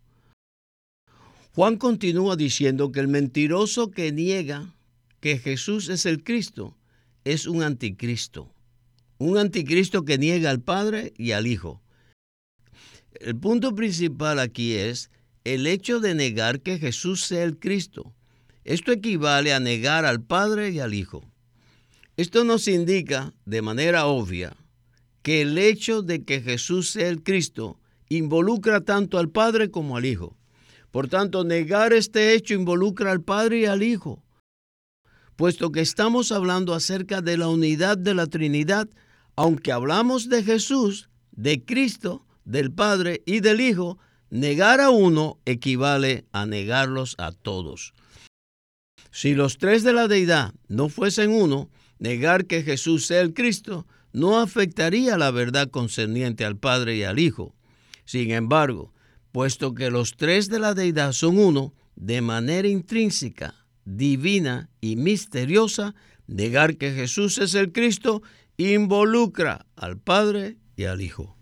Juan 1.52 1.78
continúa 1.78 2.36
diciendo 2.36 2.92
que 2.92 3.00
el 3.00 3.08
mentiroso 3.08 3.90
que 3.90 4.12
niega 4.12 4.72
que 5.18 5.36
Jesús 5.38 5.88
es 5.88 6.06
el 6.06 6.22
Cristo 6.22 6.76
es 7.24 7.48
un 7.48 7.64
anticristo, 7.64 8.54
un 9.18 9.36
anticristo 9.36 10.04
que 10.04 10.16
niega 10.16 10.50
al 10.50 10.60
Padre 10.60 11.12
y 11.18 11.32
al 11.32 11.48
Hijo. 11.48 11.82
El 13.14 13.34
punto 13.34 13.74
principal 13.74 14.38
aquí 14.38 14.74
es 14.74 15.10
el 15.42 15.66
hecho 15.66 15.98
de 15.98 16.14
negar 16.14 16.60
que 16.60 16.78
Jesús 16.78 17.24
sea 17.24 17.42
el 17.42 17.58
Cristo. 17.58 18.14
Esto 18.64 18.92
equivale 18.92 19.52
a 19.52 19.60
negar 19.60 20.04
al 20.04 20.22
Padre 20.22 20.70
y 20.70 20.80
al 20.80 20.94
Hijo. 20.94 21.24
Esto 22.16 22.44
nos 22.44 22.68
indica 22.68 23.32
de 23.44 23.62
manera 23.62 24.06
obvia 24.06 24.56
que 25.22 25.42
el 25.42 25.58
hecho 25.58 26.02
de 26.02 26.24
que 26.24 26.40
Jesús 26.40 26.90
sea 26.90 27.08
el 27.08 27.22
Cristo 27.22 27.78
involucra 28.08 28.80
tanto 28.82 29.18
al 29.18 29.30
Padre 29.30 29.70
como 29.70 29.96
al 29.96 30.04
Hijo. 30.04 30.36
Por 30.90 31.08
tanto, 31.08 31.44
negar 31.44 31.92
este 31.92 32.34
hecho 32.34 32.54
involucra 32.54 33.12
al 33.12 33.22
Padre 33.22 33.60
y 33.60 33.64
al 33.66 33.82
Hijo. 33.82 34.22
Puesto 35.36 35.72
que 35.72 35.80
estamos 35.80 36.32
hablando 36.32 36.74
acerca 36.74 37.22
de 37.22 37.38
la 37.38 37.48
unidad 37.48 37.96
de 37.96 38.14
la 38.14 38.26
Trinidad, 38.26 38.88
aunque 39.36 39.72
hablamos 39.72 40.28
de 40.28 40.42
Jesús, 40.42 41.08
de 41.32 41.64
Cristo, 41.64 42.26
del 42.44 42.72
Padre 42.72 43.22
y 43.24 43.40
del 43.40 43.60
Hijo, 43.60 43.98
Negar 44.30 44.80
a 44.80 44.90
uno 44.90 45.40
equivale 45.44 46.24
a 46.30 46.46
negarlos 46.46 47.16
a 47.18 47.32
todos. 47.32 47.94
Si 49.10 49.34
los 49.34 49.58
tres 49.58 49.82
de 49.82 49.92
la 49.92 50.08
deidad 50.08 50.54
no 50.68 50.88
fuesen 50.88 51.30
uno, 51.30 51.70
negar 51.98 52.46
que 52.46 52.62
Jesús 52.62 53.06
sea 53.06 53.20
el 53.20 53.34
Cristo 53.34 53.86
no 54.12 54.40
afectaría 54.40 55.16
la 55.16 55.30
verdad 55.30 55.70
concerniente 55.70 56.44
al 56.44 56.56
Padre 56.56 56.96
y 56.96 57.04
al 57.04 57.18
Hijo. 57.18 57.54
Sin 58.04 58.30
embargo, 58.30 58.92
puesto 59.32 59.74
que 59.74 59.90
los 59.90 60.16
tres 60.16 60.48
de 60.48 60.58
la 60.58 60.74
deidad 60.74 61.12
son 61.12 61.38
uno, 61.38 61.74
de 61.96 62.20
manera 62.22 62.66
intrínseca, 62.66 63.54
divina 63.84 64.70
y 64.80 64.96
misteriosa, 64.96 65.94
negar 66.26 66.76
que 66.76 66.92
Jesús 66.92 67.38
es 67.38 67.54
el 67.54 67.72
Cristo 67.72 68.22
involucra 68.56 69.66
al 69.76 69.98
Padre 69.98 70.58
y 70.76 70.84
al 70.84 71.00
Hijo. 71.00 71.36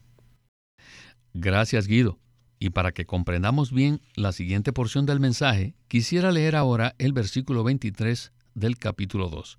Gracias, 1.34 1.86
Guido. 1.86 2.18
Y 2.58 2.70
para 2.70 2.92
que 2.92 3.06
comprendamos 3.06 3.72
bien 3.72 4.00
la 4.14 4.32
siguiente 4.32 4.72
porción 4.72 5.06
del 5.06 5.20
mensaje, 5.20 5.74
quisiera 5.86 6.32
leer 6.32 6.56
ahora 6.56 6.94
el 6.98 7.12
versículo 7.12 7.62
23 7.62 8.32
del 8.54 8.78
capítulo 8.78 9.28
2, 9.28 9.58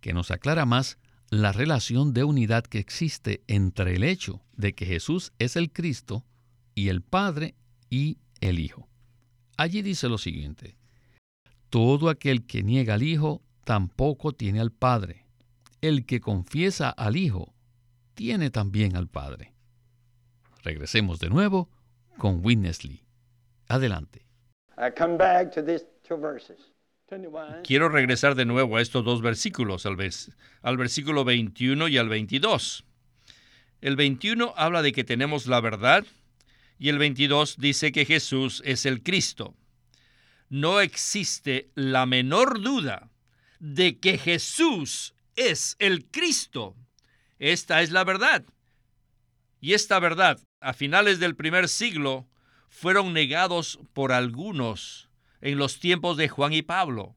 que 0.00 0.12
nos 0.12 0.30
aclara 0.30 0.66
más 0.66 0.98
la 1.30 1.52
relación 1.52 2.12
de 2.12 2.24
unidad 2.24 2.64
que 2.64 2.78
existe 2.78 3.42
entre 3.46 3.96
el 3.96 4.04
hecho 4.04 4.42
de 4.56 4.74
que 4.74 4.86
Jesús 4.86 5.32
es 5.38 5.56
el 5.56 5.72
Cristo 5.72 6.24
y 6.74 6.88
el 6.88 7.02
Padre 7.02 7.54
y 7.90 8.18
el 8.40 8.58
Hijo. 8.58 8.88
Allí 9.56 9.82
dice 9.82 10.08
lo 10.08 10.18
siguiente, 10.18 10.76
todo 11.70 12.10
aquel 12.10 12.46
que 12.46 12.62
niega 12.62 12.94
al 12.94 13.02
Hijo 13.02 13.42
tampoco 13.64 14.32
tiene 14.32 14.60
al 14.60 14.70
Padre. 14.70 15.26
El 15.80 16.04
que 16.06 16.20
confiesa 16.20 16.90
al 16.90 17.16
Hijo 17.16 17.54
tiene 18.14 18.50
también 18.50 18.96
al 18.96 19.08
Padre. 19.08 19.52
Regresemos 20.62 21.18
de 21.18 21.30
nuevo 21.30 21.68
con 22.16 22.44
Winnesley. 22.44 23.02
Adelante. 23.68 24.26
Quiero 27.62 27.88
regresar 27.88 28.34
de 28.34 28.44
nuevo 28.44 28.76
a 28.76 28.82
estos 28.82 29.04
dos 29.04 29.22
versículos, 29.22 29.86
al, 29.86 29.96
al 30.62 30.76
versículo 30.76 31.24
21 31.24 31.88
y 31.88 31.98
al 31.98 32.08
22. 32.08 32.84
El 33.80 33.96
21 33.96 34.54
habla 34.56 34.82
de 34.82 34.92
que 34.92 35.04
tenemos 35.04 35.46
la 35.46 35.60
verdad 35.60 36.04
y 36.78 36.88
el 36.88 36.98
22 36.98 37.56
dice 37.58 37.92
que 37.92 38.04
Jesús 38.04 38.62
es 38.64 38.86
el 38.86 39.02
Cristo. 39.02 39.54
No 40.48 40.80
existe 40.80 41.70
la 41.74 42.06
menor 42.06 42.60
duda 42.60 43.10
de 43.58 43.98
que 43.98 44.18
Jesús 44.18 45.14
es 45.34 45.76
el 45.78 46.06
Cristo. 46.06 46.76
Esta 47.38 47.82
es 47.82 47.90
la 47.90 48.04
verdad. 48.04 48.44
Y 49.60 49.74
esta 49.74 49.98
verdad, 49.98 50.40
a 50.60 50.72
finales 50.72 51.18
del 51.18 51.36
primer 51.36 51.68
siglo, 51.68 52.26
fueron 52.68 53.12
negados 53.12 53.78
por 53.92 54.12
algunos 54.12 55.08
en 55.40 55.58
los 55.58 55.78
tiempos 55.80 56.16
de 56.16 56.28
Juan 56.28 56.52
y 56.52 56.62
Pablo. 56.62 57.14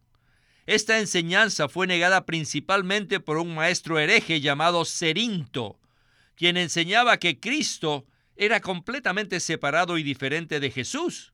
Esta 0.66 1.00
enseñanza 1.00 1.68
fue 1.68 1.88
negada 1.88 2.26
principalmente 2.26 3.20
por 3.20 3.38
un 3.38 3.56
maestro 3.56 3.98
hereje 3.98 4.40
llamado 4.40 4.86
Cerinto, 4.86 5.80
quien 6.36 6.58
enseñaba 6.58 7.18
que 7.18 7.40
Cristo 7.40 8.06
era 8.36 8.62
completamente 8.62 9.40
separado 9.40 9.98
y 9.98 10.04
diferente 10.04 10.60
de 10.60 10.72
Jesús. 10.72 11.34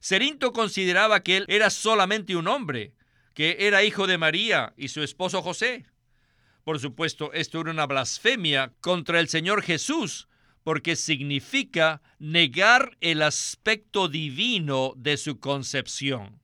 Cerinto 0.00 0.52
consideraba 0.52 1.22
que 1.22 1.38
él 1.38 1.44
era 1.48 1.70
solamente 1.70 2.36
un 2.36 2.46
hombre, 2.46 2.92
que 3.34 3.56
era 3.60 3.84
hijo 3.84 4.06
de 4.06 4.18
María 4.18 4.74
y 4.76 4.88
su 4.88 5.02
esposo 5.02 5.42
José. 5.42 5.86
Por 6.64 6.78
supuesto, 6.78 7.32
esto 7.32 7.60
era 7.60 7.70
una 7.70 7.86
blasfemia 7.86 8.72
contra 8.80 9.18
el 9.18 9.28
Señor 9.28 9.62
Jesús, 9.62 10.28
porque 10.64 10.96
significa 10.96 12.02
negar 12.18 12.96
el 13.00 13.22
aspecto 13.22 14.08
divino 14.08 14.92
de 14.96 15.16
su 15.16 15.40
concepción. 15.40 16.40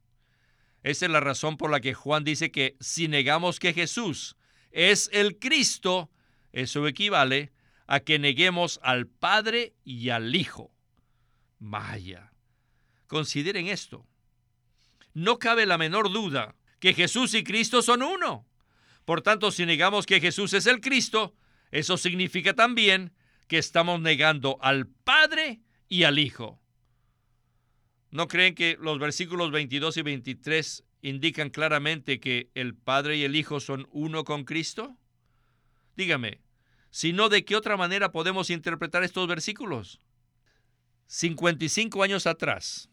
Esa 0.82 1.06
es 1.06 1.12
la 1.12 1.20
razón 1.20 1.56
por 1.56 1.70
la 1.70 1.80
que 1.80 1.94
Juan 1.94 2.24
dice 2.24 2.50
que 2.50 2.76
si 2.80 3.08
negamos 3.08 3.58
que 3.58 3.72
Jesús 3.72 4.36
es 4.70 5.10
el 5.12 5.38
Cristo, 5.38 6.10
eso 6.52 6.86
equivale 6.86 7.52
a 7.86 8.00
que 8.00 8.18
neguemos 8.18 8.80
al 8.82 9.06
Padre 9.06 9.74
y 9.84 10.10
al 10.10 10.34
Hijo. 10.34 10.72
Vaya, 11.58 12.32
consideren 13.06 13.66
esto. 13.66 14.06
No 15.14 15.38
cabe 15.38 15.66
la 15.66 15.78
menor 15.78 16.12
duda 16.12 16.54
que 16.80 16.94
Jesús 16.94 17.34
y 17.34 17.42
Cristo 17.44 17.82
son 17.82 18.02
uno. 18.02 18.46
Por 19.04 19.22
tanto, 19.22 19.50
si 19.50 19.66
negamos 19.66 20.06
que 20.06 20.20
Jesús 20.20 20.52
es 20.52 20.66
el 20.66 20.80
Cristo, 20.80 21.34
eso 21.70 21.96
significa 21.96 22.54
también 22.54 23.12
que 23.48 23.58
estamos 23.58 24.00
negando 24.00 24.58
al 24.60 24.86
Padre 24.86 25.60
y 25.88 26.04
al 26.04 26.18
Hijo. 26.18 26.60
¿No 28.10 28.28
creen 28.28 28.54
que 28.54 28.76
los 28.80 28.98
versículos 28.98 29.50
22 29.50 29.96
y 29.96 30.02
23 30.02 30.84
indican 31.02 31.50
claramente 31.50 32.20
que 32.20 32.50
el 32.54 32.74
Padre 32.74 33.16
y 33.16 33.24
el 33.24 33.36
Hijo 33.36 33.60
son 33.60 33.88
uno 33.90 34.24
con 34.24 34.44
Cristo? 34.44 34.96
Dígame, 35.96 36.40
si 36.90 37.12
no, 37.12 37.28
¿de 37.28 37.44
qué 37.44 37.56
otra 37.56 37.76
manera 37.76 38.12
podemos 38.12 38.50
interpretar 38.50 39.02
estos 39.02 39.26
versículos? 39.26 40.00
55 41.06 42.02
años 42.02 42.26
atrás, 42.26 42.90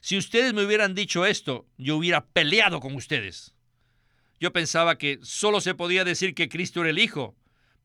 si 0.00 0.16
ustedes 0.16 0.54
me 0.54 0.64
hubieran 0.64 0.94
dicho 0.94 1.26
esto, 1.26 1.66
yo 1.76 1.96
hubiera 1.96 2.26
peleado 2.26 2.78
con 2.78 2.94
ustedes. 2.94 3.54
Yo 4.38 4.52
pensaba 4.52 4.98
que 4.98 5.18
solo 5.22 5.60
se 5.60 5.74
podía 5.74 6.04
decir 6.04 6.34
que 6.34 6.48
Cristo 6.48 6.80
era 6.80 6.90
el 6.90 6.98
Hijo, 6.98 7.36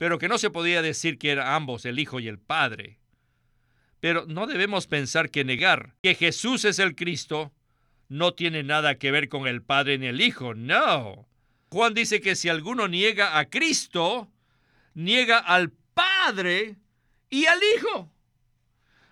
pero 0.01 0.17
que 0.17 0.27
no 0.27 0.39
se 0.39 0.49
podía 0.49 0.81
decir 0.81 1.19
que 1.19 1.29
eran 1.29 1.47
ambos, 1.47 1.85
el 1.85 1.99
Hijo 1.99 2.19
y 2.19 2.27
el 2.27 2.39
Padre. 2.39 2.97
Pero 3.99 4.25
no 4.25 4.47
debemos 4.47 4.87
pensar 4.87 5.29
que 5.29 5.43
negar 5.43 5.93
que 6.01 6.15
Jesús 6.15 6.65
es 6.65 6.79
el 6.79 6.95
Cristo 6.95 7.51
no 8.09 8.33
tiene 8.33 8.63
nada 8.63 8.95
que 8.95 9.11
ver 9.11 9.29
con 9.29 9.45
el 9.45 9.61
Padre 9.61 9.99
ni 9.99 10.07
el 10.07 10.19
Hijo, 10.19 10.55
no. 10.55 11.27
Juan 11.69 11.93
dice 11.93 12.19
que 12.19 12.35
si 12.35 12.49
alguno 12.49 12.87
niega 12.87 13.37
a 13.37 13.47
Cristo, 13.51 14.27
niega 14.95 15.37
al 15.37 15.71
Padre 15.93 16.77
y 17.29 17.45
al 17.45 17.59
Hijo. 17.75 18.11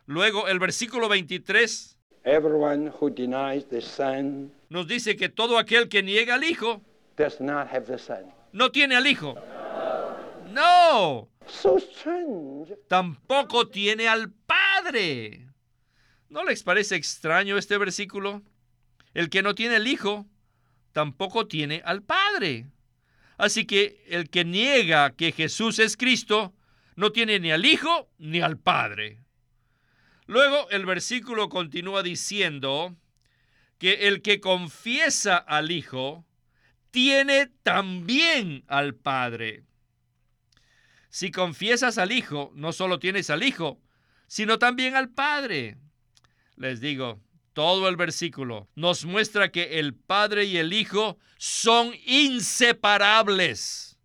Luego 0.07 0.47
el 0.47 0.57
versículo 0.57 1.07
23 1.07 1.99
nos 4.69 4.87
dice 4.87 5.15
que 5.15 5.29
todo 5.29 5.59
aquel 5.59 5.87
que 5.87 6.01
niega 6.01 6.33
al 6.33 6.43
Hijo 6.43 6.81
no 8.53 8.71
tiene 8.71 8.95
al 8.95 9.05
Hijo. 9.05 9.35
No. 10.51 11.29
Tampoco 12.87 13.67
tiene 13.67 14.07
al 14.07 14.31
Padre. 14.31 15.47
¿No 16.29 16.43
les 16.43 16.63
parece 16.63 16.95
extraño 16.95 17.57
este 17.57 17.77
versículo? 17.77 18.43
El 19.13 19.29
que 19.29 19.41
no 19.41 19.55
tiene 19.55 19.77
el 19.77 19.87
Hijo, 19.87 20.27
tampoco 20.91 21.47
tiene 21.47 21.81
al 21.85 22.03
Padre. 22.03 22.67
Así 23.37 23.65
que 23.65 24.03
el 24.07 24.29
que 24.29 24.45
niega 24.45 25.15
que 25.15 25.31
Jesús 25.31 25.79
es 25.79 25.97
Cristo, 25.97 26.53
no 26.95 27.11
tiene 27.11 27.39
ni 27.39 27.51
al 27.51 27.65
Hijo 27.65 28.09
ni 28.17 28.41
al 28.41 28.57
Padre. 28.57 29.23
Luego 30.27 30.69
el 30.69 30.85
versículo 30.85 31.49
continúa 31.49 32.03
diciendo 32.03 32.95
que 33.79 34.07
el 34.07 34.21
que 34.21 34.39
confiesa 34.39 35.37
al 35.37 35.71
Hijo, 35.71 36.25
tiene 36.91 37.47
también 37.63 38.63
al 38.67 38.95
Padre. 38.95 39.63
Si 41.09 41.31
confiesas 41.31 41.97
al 41.97 42.11
Hijo, 42.11 42.51
no 42.55 42.71
solo 42.71 42.99
tienes 42.99 43.29
al 43.29 43.43
Hijo, 43.43 43.81
sino 44.27 44.59
también 44.59 44.95
al 44.95 45.09
Padre. 45.09 45.77
Les 46.55 46.79
digo, 46.81 47.19
todo 47.53 47.89
el 47.89 47.95
versículo 47.95 48.69
nos 48.75 49.05
muestra 49.05 49.51
que 49.51 49.79
el 49.79 49.95
Padre 49.95 50.45
y 50.45 50.57
el 50.57 50.71
Hijo 50.71 51.17
son 51.37 51.93
inseparables. 52.05 53.97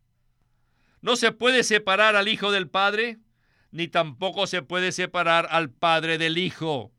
No 1.03 1.17
se 1.17 1.33
puede 1.33 1.63
separar 1.63 2.17
al 2.17 2.29
Hijo 2.29 2.51
del 2.51 2.69
Padre, 2.69 3.19
ni 3.71 3.89
tampoco 3.89 4.47
se 4.47 4.63
puede 4.63 4.93
separar 4.93 5.47
al 5.51 5.71
Padre 5.71 6.17
del 6.17 6.39
Hijo. 6.39 6.93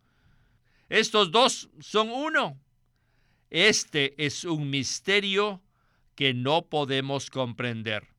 Estos 0.90 1.32
dos 1.32 1.70
son 1.80 2.12
uno. 2.12 2.62
Este 3.50 4.14
es 4.24 4.44
un 4.44 4.70
misterio 4.70 5.64
que 6.16 6.34
no 6.34 6.68
podemos 6.68 7.30
comprender. 7.30 8.15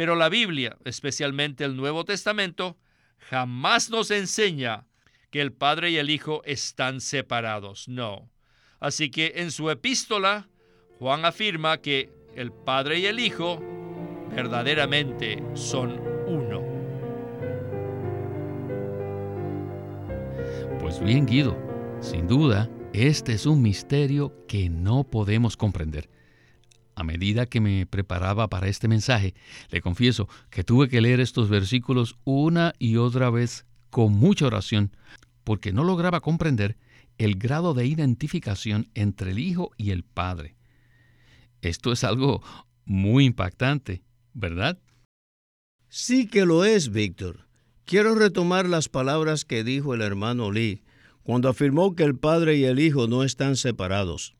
Pero 0.00 0.16
la 0.16 0.30
Biblia, 0.30 0.78
especialmente 0.86 1.62
el 1.62 1.76
Nuevo 1.76 2.06
Testamento, 2.06 2.78
jamás 3.18 3.90
nos 3.90 4.10
enseña 4.10 4.86
que 5.30 5.42
el 5.42 5.52
Padre 5.52 5.90
y 5.90 5.98
el 5.98 6.08
Hijo 6.08 6.40
están 6.46 7.02
separados. 7.02 7.86
No. 7.86 8.30
Así 8.78 9.10
que 9.10 9.34
en 9.36 9.50
su 9.50 9.68
epístola, 9.68 10.48
Juan 10.98 11.26
afirma 11.26 11.82
que 11.82 12.08
el 12.34 12.50
Padre 12.50 13.00
y 13.00 13.04
el 13.04 13.20
Hijo 13.20 13.62
verdaderamente 14.34 15.44
son 15.52 16.00
uno. 16.26 16.62
Pues 20.80 20.98
bien, 20.98 21.26
Guido, 21.26 21.58
sin 22.00 22.26
duda, 22.26 22.70
este 22.94 23.34
es 23.34 23.44
un 23.44 23.60
misterio 23.60 24.46
que 24.48 24.70
no 24.70 25.04
podemos 25.04 25.58
comprender. 25.58 26.08
A 27.00 27.02
medida 27.02 27.46
que 27.46 27.62
me 27.62 27.86
preparaba 27.86 28.48
para 28.48 28.68
este 28.68 28.86
mensaje, 28.86 29.32
le 29.70 29.80
confieso 29.80 30.28
que 30.50 30.64
tuve 30.64 30.90
que 30.90 31.00
leer 31.00 31.18
estos 31.18 31.48
versículos 31.48 32.18
una 32.24 32.74
y 32.78 32.98
otra 32.98 33.30
vez 33.30 33.64
con 33.88 34.12
mucha 34.12 34.44
oración, 34.44 34.94
porque 35.42 35.72
no 35.72 35.82
lograba 35.82 36.20
comprender 36.20 36.76
el 37.16 37.36
grado 37.36 37.72
de 37.72 37.86
identificación 37.86 38.90
entre 38.92 39.30
el 39.30 39.38
Hijo 39.38 39.70
y 39.78 39.92
el 39.92 40.04
Padre. 40.04 40.56
Esto 41.62 41.90
es 41.90 42.04
algo 42.04 42.42
muy 42.84 43.24
impactante, 43.24 44.02
¿verdad? 44.34 44.78
Sí 45.88 46.26
que 46.26 46.44
lo 46.44 46.66
es, 46.66 46.90
Víctor. 46.90 47.46
Quiero 47.86 48.14
retomar 48.14 48.68
las 48.68 48.90
palabras 48.90 49.46
que 49.46 49.64
dijo 49.64 49.94
el 49.94 50.02
hermano 50.02 50.52
Lee 50.52 50.82
cuando 51.22 51.48
afirmó 51.48 51.96
que 51.96 52.02
el 52.02 52.18
Padre 52.18 52.58
y 52.58 52.64
el 52.64 52.78
Hijo 52.78 53.06
no 53.06 53.24
están 53.24 53.56
separados. 53.56 54.36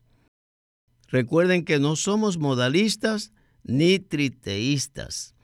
Recuerden 1.11 1.65
que 1.65 1.77
no 1.77 1.97
somos 1.97 2.37
modalistas 2.37 3.33
ni 3.63 3.99
triteístas. 3.99 5.35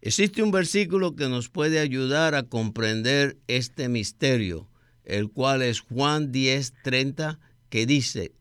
Existe 0.00 0.42
un 0.42 0.52
versículo 0.52 1.16
que 1.16 1.28
nos 1.28 1.48
puede 1.48 1.80
ayudar 1.80 2.36
a 2.36 2.44
comprender 2.44 3.36
este 3.48 3.88
misterio, 3.88 4.68
el 5.02 5.28
cual 5.30 5.62
es 5.62 5.80
Juan 5.80 6.30
10:30, 6.30 7.40
que 7.70 7.86
dice, 7.86 8.32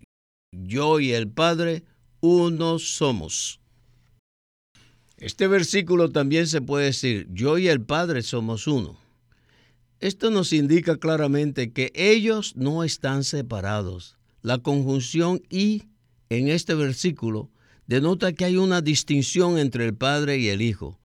yo 0.51 0.99
y 0.99 1.11
el 1.11 1.27
Padre 1.27 1.83
uno 2.21 2.77
somos. 2.77 3.59
Este 5.17 5.47
versículo 5.47 6.11
también 6.11 6.45
se 6.45 6.61
puede 6.61 6.85
decir, 6.85 7.27
yo 7.31 7.57
y 7.57 7.67
el 7.67 7.81
Padre 7.81 8.21
somos 8.21 8.67
uno. 8.67 8.99
Esto 9.99 10.29
nos 10.29 10.53
indica 10.53 10.97
claramente 10.97 11.71
que 11.71 11.91
ellos 11.95 12.55
no 12.55 12.83
están 12.83 13.23
separados. 13.23 14.17
La 14.43 14.59
conjunción 14.59 15.41
y 15.49 15.83
en 16.29 16.47
este 16.47 16.73
versículo 16.73 17.51
denota 17.87 18.33
que 18.33 18.45
hay 18.45 18.57
una 18.57 18.81
distinción 18.81 19.57
entre 19.57 19.85
el 19.85 19.95
Padre 19.95 20.37
y 20.37 20.49
el 20.49 20.61
Hijo. 20.61 20.99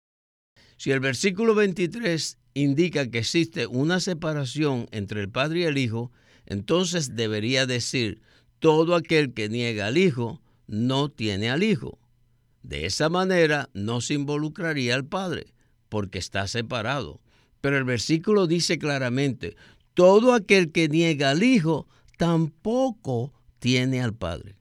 Si 0.77 0.91
el 0.91 1.01
versículo 1.01 1.55
23 1.55 2.39
indica 2.55 3.11
que 3.11 3.19
existe 3.19 3.67
una 3.67 4.01
separación 4.01 4.89
entre 4.93 5.21
el 5.21 5.29
Padre 5.29 5.61
y 5.61 5.65
el 5.65 5.79
Hijo, 5.79 6.11
entonces 6.47 7.15
debería 7.15 7.67
decir, 7.67 8.23
todo 8.59 8.95
aquel 8.95 9.35
que 9.35 9.49
niega 9.49 9.87
al 9.87 9.99
Hijo 9.99 10.41
no 10.67 11.11
tiene 11.11 11.51
al 11.51 11.63
Hijo. 11.63 11.99
De 12.63 12.87
esa 12.87 13.09
manera 13.09 13.69
no 13.75 14.01
se 14.01 14.15
involucraría 14.15 14.95
al 14.95 15.07
Padre, 15.07 15.53
porque 15.89 16.19
está 16.19 16.47
separado. 16.47 17.21
Pero 17.61 17.77
el 17.77 17.85
versículo 17.85 18.47
dice 18.47 18.79
claramente, 18.79 19.57
todo 19.95 20.33
aquel 20.33 20.73
que 20.73 20.89
niega 20.89 21.31
al 21.31 21.43
Hijo 21.43 21.89
tampoco 22.17 23.33
tiene 23.59 24.01
al 24.01 24.15
Padre. 24.15 24.60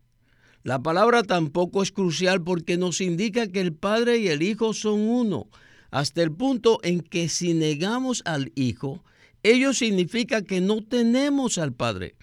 La 0.69 0.84
palabra 0.84 1.23
tampoco 1.23 1.82
es 1.82 1.91
crucial 1.91 2.43
porque 2.43 2.77
nos 2.77 3.01
indica 3.01 3.47
que 3.47 3.60
el 3.60 3.73
Padre 3.73 4.19
y 4.19 4.27
el 4.27 4.43
Hijo 4.43 4.75
son 4.75 4.99
uno, 4.99 5.49
hasta 5.89 6.21
el 6.21 6.32
punto 6.32 6.79
en 6.84 7.01
que 7.01 7.27
si 7.27 7.55
negamos 7.55 8.21
al 8.23 8.51
Hijo, 8.53 9.03
ello 9.41 9.73
significa 9.73 10.43
que 10.43 10.62
no 10.62 10.84
tenemos 10.84 11.58
al 11.58 11.73
Padre. 11.73 12.13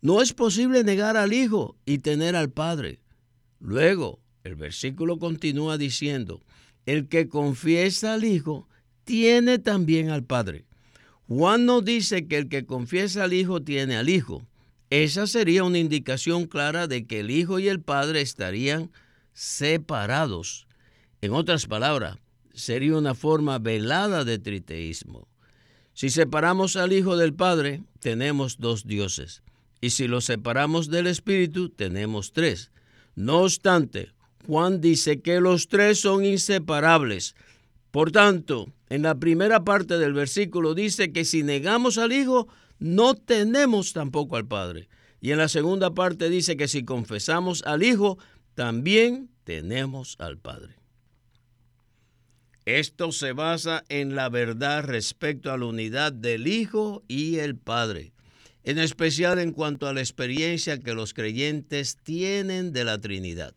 No 0.00 0.22
es 0.22 0.32
posible 0.32 0.84
negar 0.84 1.16
al 1.16 1.32
Hijo 1.32 1.74
y 1.86 1.98
tener 1.98 2.36
al 2.36 2.50
Padre. 2.52 3.00
Luego, 3.58 4.20
el 4.44 4.54
versículo 4.54 5.18
continúa 5.18 5.76
diciendo, 5.76 6.40
el 6.86 7.08
que 7.08 7.26
confiesa 7.26 8.14
al 8.14 8.22
Hijo 8.22 8.68
tiene 9.02 9.58
también 9.58 10.10
al 10.10 10.22
Padre. 10.22 10.66
Juan 11.26 11.66
no 11.66 11.80
dice 11.80 12.28
que 12.28 12.38
el 12.38 12.48
que 12.48 12.64
confiesa 12.64 13.24
al 13.24 13.32
Hijo 13.32 13.60
tiene 13.60 13.96
al 13.96 14.08
Hijo. 14.08 14.46
Esa 14.90 15.26
sería 15.26 15.64
una 15.64 15.78
indicación 15.78 16.46
clara 16.46 16.86
de 16.86 17.06
que 17.06 17.20
el 17.20 17.30
Hijo 17.30 17.58
y 17.58 17.68
el 17.68 17.80
Padre 17.80 18.22
estarían 18.22 18.90
separados. 19.32 20.66
En 21.20 21.32
otras 21.32 21.66
palabras, 21.66 22.16
sería 22.54 22.96
una 22.96 23.14
forma 23.14 23.58
velada 23.58 24.24
de 24.24 24.38
triteísmo. 24.38 25.28
Si 25.92 26.10
separamos 26.10 26.76
al 26.76 26.92
Hijo 26.92 27.16
del 27.16 27.34
Padre, 27.34 27.82
tenemos 28.00 28.58
dos 28.58 28.86
dioses. 28.86 29.42
Y 29.80 29.90
si 29.90 30.08
lo 30.08 30.20
separamos 30.20 30.88
del 30.88 31.06
Espíritu, 31.06 31.68
tenemos 31.68 32.32
tres. 32.32 32.70
No 33.14 33.42
obstante, 33.42 34.12
Juan 34.46 34.80
dice 34.80 35.20
que 35.20 35.40
los 35.40 35.68
tres 35.68 36.00
son 36.00 36.24
inseparables. 36.24 37.34
Por 37.90 38.12
tanto, 38.12 38.72
en 38.88 39.02
la 39.02 39.14
primera 39.14 39.64
parte 39.64 39.98
del 39.98 40.12
versículo 40.12 40.74
dice 40.74 41.12
que 41.12 41.24
si 41.24 41.42
negamos 41.42 41.98
al 41.98 42.12
Hijo, 42.12 42.48
no 42.78 43.14
tenemos 43.14 43.92
tampoco 43.92 44.36
al 44.36 44.46
Padre. 44.46 44.88
Y 45.20 45.32
en 45.32 45.38
la 45.38 45.48
segunda 45.48 45.94
parte 45.94 46.28
dice 46.28 46.56
que 46.56 46.68
si 46.68 46.84
confesamos 46.84 47.62
al 47.64 47.82
Hijo, 47.82 48.18
también 48.54 49.30
tenemos 49.44 50.16
al 50.18 50.38
Padre. 50.38 50.76
Esto 52.66 53.12
se 53.12 53.32
basa 53.32 53.82
en 53.88 54.14
la 54.14 54.28
verdad 54.28 54.84
respecto 54.84 55.50
a 55.50 55.56
la 55.56 55.64
unidad 55.64 56.12
del 56.12 56.46
Hijo 56.46 57.02
y 57.08 57.36
el 57.36 57.56
Padre, 57.56 58.12
en 58.62 58.78
especial 58.78 59.38
en 59.38 59.52
cuanto 59.52 59.86
a 59.86 59.94
la 59.94 60.00
experiencia 60.00 60.78
que 60.78 60.92
los 60.92 61.14
creyentes 61.14 61.96
tienen 61.96 62.72
de 62.74 62.84
la 62.84 63.00
Trinidad. 63.00 63.54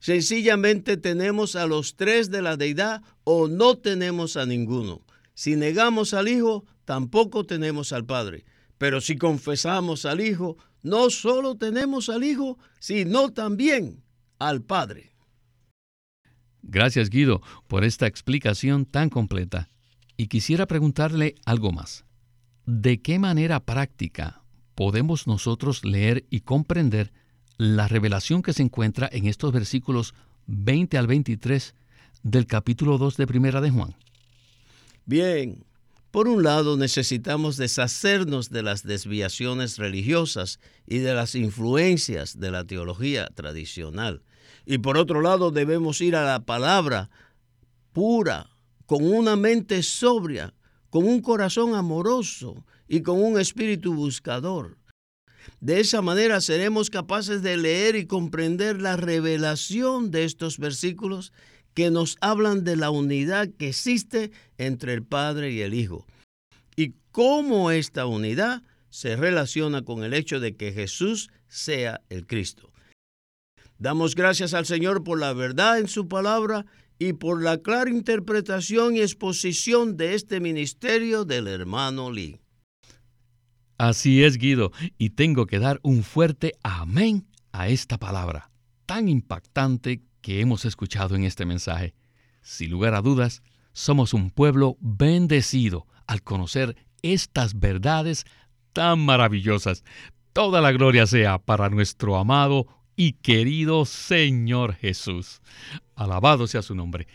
Sencillamente 0.00 0.96
tenemos 0.96 1.56
a 1.56 1.66
los 1.66 1.94
tres 1.94 2.30
de 2.30 2.40
la 2.42 2.56
deidad 2.56 3.02
o 3.24 3.48
no 3.48 3.76
tenemos 3.78 4.36
a 4.36 4.46
ninguno. 4.46 5.02
Si 5.34 5.56
negamos 5.56 6.14
al 6.14 6.28
Hijo, 6.28 6.64
tampoco 6.84 7.44
tenemos 7.44 7.92
al 7.92 8.06
Padre. 8.06 8.44
Pero 8.78 9.02
si 9.02 9.16
confesamos 9.16 10.06
al 10.06 10.22
Hijo, 10.22 10.56
no 10.82 11.10
solo 11.10 11.56
tenemos 11.56 12.08
al 12.08 12.24
Hijo, 12.24 12.58
sino 12.78 13.30
también 13.30 14.02
al 14.38 14.62
Padre. 14.62 15.12
Gracias 16.62 17.10
Guido 17.10 17.42
por 17.68 17.84
esta 17.84 18.06
explicación 18.06 18.86
tan 18.86 19.10
completa. 19.10 19.68
Y 20.16 20.28
quisiera 20.28 20.66
preguntarle 20.66 21.34
algo 21.44 21.72
más. 21.72 22.04
¿De 22.64 23.00
qué 23.00 23.18
manera 23.18 23.60
práctica 23.60 24.42
podemos 24.74 25.26
nosotros 25.26 25.84
leer 25.84 26.24
y 26.30 26.40
comprender 26.40 27.12
la 27.60 27.88
revelación 27.88 28.40
que 28.40 28.54
se 28.54 28.62
encuentra 28.62 29.06
en 29.12 29.26
estos 29.26 29.52
versículos 29.52 30.14
20 30.46 30.96
al 30.96 31.06
23 31.06 31.74
del 32.22 32.46
capítulo 32.46 32.96
2 32.96 33.18
de 33.18 33.26
Primera 33.26 33.60
de 33.60 33.70
Juan? 33.70 33.94
Bien, 35.04 35.62
por 36.10 36.26
un 36.26 36.42
lado 36.42 36.78
necesitamos 36.78 37.58
deshacernos 37.58 38.48
de 38.48 38.62
las 38.62 38.82
desviaciones 38.82 39.76
religiosas 39.76 40.58
y 40.86 41.00
de 41.00 41.12
las 41.12 41.34
influencias 41.34 42.40
de 42.40 42.50
la 42.50 42.64
teología 42.64 43.26
tradicional. 43.26 44.22
Y 44.64 44.78
por 44.78 44.96
otro 44.96 45.20
lado 45.20 45.50
debemos 45.50 46.00
ir 46.00 46.16
a 46.16 46.24
la 46.24 46.40
palabra 46.40 47.10
pura, 47.92 48.48
con 48.86 49.04
una 49.04 49.36
mente 49.36 49.82
sobria, 49.82 50.54
con 50.88 51.06
un 51.06 51.20
corazón 51.20 51.74
amoroso 51.74 52.64
y 52.88 53.02
con 53.02 53.22
un 53.22 53.38
espíritu 53.38 53.92
buscador. 53.92 54.79
De 55.60 55.80
esa 55.80 56.02
manera 56.02 56.40
seremos 56.40 56.90
capaces 56.90 57.42
de 57.42 57.56
leer 57.56 57.96
y 57.96 58.06
comprender 58.06 58.80
la 58.80 58.96
revelación 58.96 60.10
de 60.10 60.24
estos 60.24 60.58
versículos 60.58 61.32
que 61.74 61.90
nos 61.90 62.16
hablan 62.20 62.64
de 62.64 62.76
la 62.76 62.90
unidad 62.90 63.48
que 63.58 63.68
existe 63.68 64.30
entre 64.58 64.94
el 64.94 65.02
Padre 65.02 65.52
y 65.52 65.60
el 65.60 65.74
Hijo 65.74 66.06
y 66.80 66.94
cómo 67.12 67.70
esta 67.70 68.06
unidad 68.06 68.62
se 68.88 69.14
relaciona 69.16 69.82
con 69.82 70.02
el 70.02 70.14
hecho 70.14 70.40
de 70.40 70.56
que 70.56 70.72
Jesús 70.72 71.30
sea 71.48 72.00
el 72.08 72.26
Cristo. 72.26 72.72
Damos 73.78 74.14
gracias 74.14 74.54
al 74.54 74.66
Señor 74.66 75.04
por 75.04 75.18
la 75.18 75.32
verdad 75.32 75.78
en 75.78 75.88
su 75.88 76.08
palabra 76.08 76.66
y 76.98 77.12
por 77.14 77.42
la 77.42 77.58
clara 77.58 77.90
interpretación 77.90 78.96
y 78.96 79.00
exposición 79.00 79.96
de 79.96 80.14
este 80.14 80.40
ministerio 80.40 81.24
del 81.24 81.48
hermano 81.48 82.10
Lee. 82.10 82.39
Así 83.80 84.24
es, 84.24 84.36
Guido, 84.36 84.72
y 84.98 85.08
tengo 85.08 85.46
que 85.46 85.58
dar 85.58 85.80
un 85.82 86.02
fuerte 86.02 86.52
amén 86.62 87.26
a 87.50 87.68
esta 87.68 87.96
palabra 87.96 88.50
tan 88.84 89.08
impactante 89.08 90.02
que 90.20 90.42
hemos 90.42 90.66
escuchado 90.66 91.16
en 91.16 91.24
este 91.24 91.46
mensaje. 91.46 91.94
Sin 92.42 92.72
lugar 92.72 92.92
a 92.92 93.00
dudas, 93.00 93.42
somos 93.72 94.12
un 94.12 94.32
pueblo 94.32 94.76
bendecido 94.80 95.86
al 96.06 96.22
conocer 96.22 96.76
estas 97.00 97.58
verdades 97.58 98.26
tan 98.74 99.00
maravillosas. 99.00 99.82
Toda 100.34 100.60
la 100.60 100.72
gloria 100.72 101.06
sea 101.06 101.38
para 101.38 101.70
nuestro 101.70 102.18
amado 102.18 102.66
y 102.96 103.14
querido 103.14 103.86
Señor 103.86 104.74
Jesús. 104.74 105.40
Alabado 105.96 106.46
sea 106.48 106.60
su 106.60 106.74
nombre. 106.74 107.08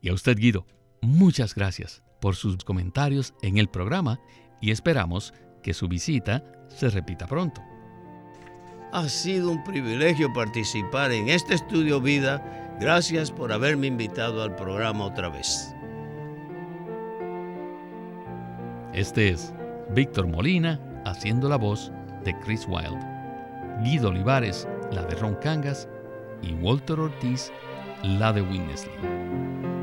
Y 0.00 0.08
a 0.08 0.14
usted, 0.14 0.38
Guido, 0.38 0.66
muchas 1.02 1.54
gracias 1.54 2.02
por 2.22 2.36
sus 2.36 2.56
comentarios 2.64 3.34
en 3.42 3.58
el 3.58 3.68
programa 3.68 4.18
y 4.62 4.70
esperamos 4.70 5.34
su 5.74 5.88
visita 5.88 6.42
se 6.68 6.90
repita 6.90 7.26
pronto. 7.26 7.62
Ha 8.92 9.08
sido 9.08 9.50
un 9.50 9.62
privilegio 9.64 10.32
participar 10.32 11.12
en 11.12 11.28
este 11.28 11.54
estudio 11.54 12.00
vida. 12.00 12.76
Gracias 12.80 13.30
por 13.30 13.52
haberme 13.52 13.88
invitado 13.88 14.42
al 14.42 14.54
programa 14.54 15.04
otra 15.04 15.28
vez. 15.28 15.74
Este 18.92 19.28
es 19.28 19.52
Víctor 19.90 20.26
Molina 20.26 20.80
haciendo 21.04 21.48
la 21.48 21.56
voz 21.56 21.92
de 22.24 22.34
Chris 22.40 22.66
Wilde, 22.68 23.04
Guido 23.82 24.08
Olivares 24.08 24.66
la 24.90 25.04
de 25.04 25.14
Ron 25.16 25.34
Cangas 25.36 25.88
y 26.42 26.54
Walter 26.54 27.00
Ortiz 27.00 27.52
la 28.02 28.32
de 28.32 28.42
Winnesley. 28.42 29.75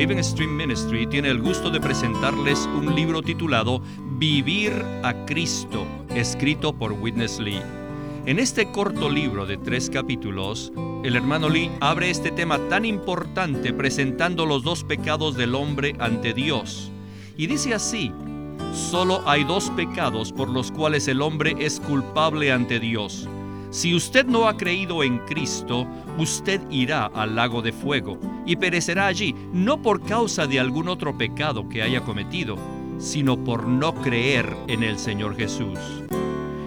Living 0.00 0.22
Stream 0.22 0.56
Ministry 0.56 1.06
tiene 1.06 1.28
el 1.28 1.42
gusto 1.42 1.68
de 1.68 1.78
presentarles 1.78 2.66
un 2.74 2.94
libro 2.96 3.20
titulado 3.20 3.82
Vivir 4.12 4.72
a 5.02 5.12
Cristo, 5.26 5.86
escrito 6.14 6.72
por 6.72 6.92
Witness 6.92 7.38
Lee. 7.38 7.60
En 8.24 8.38
este 8.38 8.72
corto 8.72 9.10
libro 9.10 9.44
de 9.44 9.58
tres 9.58 9.90
capítulos, 9.90 10.72
el 11.04 11.16
hermano 11.16 11.50
Lee 11.50 11.70
abre 11.82 12.08
este 12.08 12.30
tema 12.30 12.58
tan 12.70 12.86
importante 12.86 13.74
presentando 13.74 14.46
los 14.46 14.62
dos 14.62 14.84
pecados 14.84 15.36
del 15.36 15.54
hombre 15.54 15.94
ante 15.98 16.32
Dios. 16.32 16.90
Y 17.36 17.46
dice 17.46 17.74
así, 17.74 18.10
solo 18.72 19.20
hay 19.26 19.44
dos 19.44 19.68
pecados 19.76 20.32
por 20.32 20.48
los 20.48 20.72
cuales 20.72 21.08
el 21.08 21.20
hombre 21.20 21.54
es 21.58 21.78
culpable 21.78 22.52
ante 22.52 22.80
Dios. 22.80 23.28
Si 23.70 23.94
usted 23.94 24.26
no 24.26 24.48
ha 24.48 24.56
creído 24.56 25.04
en 25.04 25.18
Cristo, 25.18 25.86
usted 26.18 26.60
irá 26.72 27.06
al 27.06 27.36
lago 27.36 27.62
de 27.62 27.72
fuego 27.72 28.18
y 28.44 28.56
perecerá 28.56 29.06
allí, 29.06 29.32
no 29.52 29.80
por 29.80 30.02
causa 30.02 30.48
de 30.48 30.58
algún 30.58 30.88
otro 30.88 31.16
pecado 31.16 31.68
que 31.68 31.80
haya 31.80 32.00
cometido, 32.00 32.56
sino 32.98 33.38
por 33.44 33.68
no 33.68 33.94
creer 33.94 34.56
en 34.66 34.82
el 34.82 34.98
Señor 34.98 35.36
Jesús. 35.36 35.78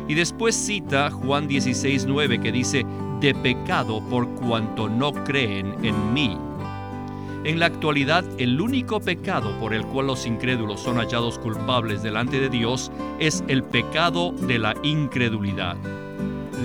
Y 0.08 0.14
después 0.14 0.56
cita 0.56 1.12
Juan 1.12 1.50
16:9 1.50 2.42
que 2.42 2.54
dice, 2.54 2.86
de 3.20 3.36
pecado 3.36 4.02
por 4.10 4.30
cuanto 4.36 4.88
no 4.88 5.12
creen 5.12 5.76
en 5.84 6.14
mí. 6.14 6.38
En 7.44 7.60
la 7.60 7.66
actualidad, 7.66 8.24
el 8.38 8.62
único 8.62 9.02
pecado 9.02 9.60
por 9.60 9.74
el 9.74 9.86
cual 9.88 10.08
los 10.08 10.26
incrédulos 10.26 10.80
son 10.80 10.96
hallados 10.96 11.38
culpables 11.38 12.02
delante 12.02 12.40
de 12.40 12.48
Dios 12.48 12.94
es 13.20 13.44
el 13.50 13.62
pecado 13.62 14.32
de 14.32 14.60
la 14.60 14.74
incredulidad 14.84 15.76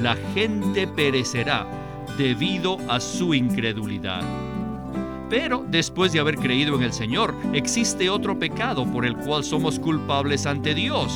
la 0.02 0.16
gente 0.34 0.86
perecerá 0.86 1.66
debido 2.16 2.78
a 2.88 3.00
su 3.00 3.34
incredulidad. 3.34 4.22
Pero 5.30 5.64
después 5.68 6.12
de 6.12 6.20
haber 6.20 6.36
creído 6.36 6.76
en 6.76 6.82
el 6.82 6.92
Señor, 6.92 7.34
existe 7.52 8.08
otro 8.08 8.38
pecado 8.38 8.86
por 8.86 9.04
el 9.04 9.16
cual 9.16 9.44
somos 9.44 9.78
culpables 9.78 10.46
ante 10.46 10.74
Dios. 10.74 11.12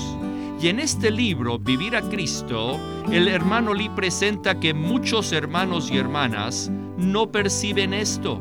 Y 0.61 0.69
en 0.69 0.79
este 0.79 1.11
libro, 1.11 1.59
Vivir 1.59 1.97
a 1.97 2.03
Cristo, 2.03 2.79
el 3.11 3.27
hermano 3.27 3.75
Lee 3.75 3.89
presenta 3.89 4.61
que 4.61 4.75
muchos 4.75 5.33
hermanos 5.33 5.91
y 5.91 5.97
hermanas 5.97 6.71
no 6.99 7.33
perciben 7.33 7.95
esto. 7.95 8.39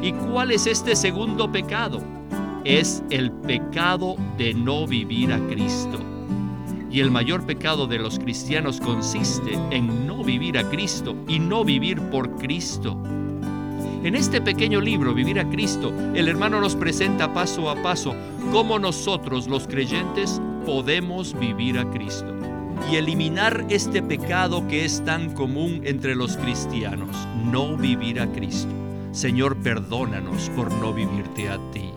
¿Y 0.00 0.12
cuál 0.12 0.52
es 0.52 0.66
este 0.66 0.94
segundo 0.94 1.50
pecado? 1.50 2.00
Es 2.64 3.02
el 3.10 3.32
pecado 3.32 4.16
de 4.38 4.54
no 4.54 4.86
vivir 4.86 5.32
a 5.32 5.38
Cristo. 5.48 5.98
Y 6.90 7.00
el 7.00 7.10
mayor 7.10 7.44
pecado 7.44 7.86
de 7.86 7.98
los 7.98 8.18
cristianos 8.18 8.80
consiste 8.80 9.58
en 9.70 10.06
no 10.06 10.24
vivir 10.24 10.58
a 10.58 10.68
Cristo 10.68 11.14
y 11.28 11.38
no 11.38 11.64
vivir 11.64 12.00
por 12.10 12.36
Cristo. 12.36 12.96
En 14.04 14.14
este 14.14 14.40
pequeño 14.40 14.80
libro, 14.80 15.12
Vivir 15.12 15.40
a 15.40 15.50
Cristo, 15.50 15.92
el 16.14 16.28
hermano 16.28 16.60
nos 16.60 16.76
presenta 16.76 17.34
paso 17.34 17.68
a 17.68 17.82
paso 17.82 18.14
cómo 18.52 18.78
nosotros 18.78 19.48
los 19.48 19.66
creyentes 19.66 20.40
podemos 20.64 21.38
vivir 21.38 21.78
a 21.78 21.90
Cristo 21.90 22.32
y 22.90 22.96
eliminar 22.96 23.66
este 23.68 24.02
pecado 24.02 24.66
que 24.68 24.84
es 24.84 25.04
tan 25.04 25.34
común 25.34 25.82
entre 25.84 26.14
los 26.14 26.36
cristianos, 26.36 27.10
no 27.50 27.76
vivir 27.76 28.20
a 28.20 28.30
Cristo. 28.30 28.70
Señor, 29.12 29.56
perdónanos 29.56 30.48
por 30.50 30.70
no 30.72 30.92
vivirte 30.92 31.48
a 31.48 31.58
ti. 31.72 31.90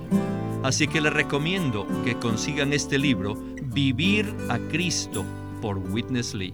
Así 0.63 0.87
que 0.87 1.01
les 1.01 1.13
recomiendo 1.13 1.87
que 2.03 2.15
consigan 2.15 2.73
este 2.73 2.97
libro, 2.97 3.37
Vivir 3.73 4.25
a 4.49 4.57
Cristo, 4.69 5.25
por 5.61 5.77
Witness 5.77 6.33
Lee. 6.33 6.53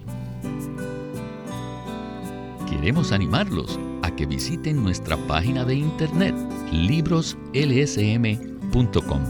Queremos 2.69 3.11
animarlos 3.11 3.79
a 4.03 4.11
que 4.11 4.27
visiten 4.27 4.83
nuestra 4.83 5.17
página 5.25 5.65
de 5.65 5.73
internet 5.73 6.35
libroslsm.com. 6.71 9.21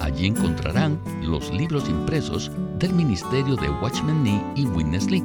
Allí 0.00 0.26
encontrarán 0.26 1.00
los 1.22 1.50
libros 1.50 1.88
impresos 1.88 2.50
del 2.78 2.92
Ministerio 2.92 3.56
de 3.56 3.70
Watchman 3.70 4.22
Nee 4.22 4.44
y 4.56 4.66
Witness 4.66 5.10
Lee, 5.10 5.24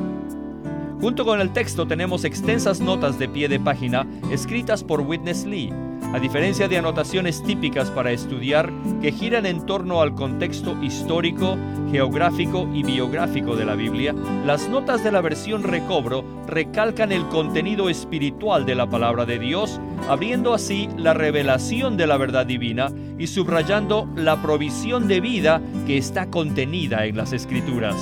Junto 1.01 1.25
con 1.25 1.41
el 1.41 1.51
texto 1.51 1.87
tenemos 1.87 2.23
extensas 2.23 2.79
notas 2.79 3.17
de 3.17 3.27
pie 3.27 3.49
de 3.49 3.59
página 3.59 4.05
escritas 4.31 4.83
por 4.83 5.01
Witness 5.01 5.45
Lee 5.45 5.73
a 6.13 6.19
diferencia 6.19 6.67
de 6.67 6.77
anotaciones 6.77 7.41
típicas 7.41 7.89
para 7.89 8.11
estudiar 8.11 8.69
que 9.01 9.13
giran 9.13 9.45
en 9.45 9.65
torno 9.65 10.01
al 10.01 10.13
contexto 10.13 10.75
histórico, 10.83 11.57
geográfico 11.89 12.67
y 12.73 12.83
biográfico 12.83 13.55
de 13.55 13.63
la 13.63 13.75
Biblia, 13.75 14.13
las 14.45 14.67
notas 14.67 15.03
de 15.05 15.11
la 15.11 15.21
versión 15.21 15.63
recobro 15.63 16.25
recalcan 16.47 17.13
el 17.13 17.25
contenido 17.29 17.89
espiritual 17.89 18.65
de 18.65 18.75
la 18.75 18.89
palabra 18.89 19.25
de 19.25 19.39
Dios, 19.39 19.79
abriendo 20.09 20.53
así 20.53 20.89
la 20.97 21.13
revelación 21.13 21.95
de 21.95 22.07
la 22.07 22.17
verdad 22.17 22.45
divina 22.45 22.91
y 23.17 23.27
subrayando 23.27 24.09
la 24.17 24.41
provisión 24.41 25.07
de 25.07 25.21
vida 25.21 25.61
que 25.87 25.97
está 25.97 26.29
contenida 26.29 27.05
en 27.05 27.15
las 27.15 27.31
escrituras. 27.31 27.95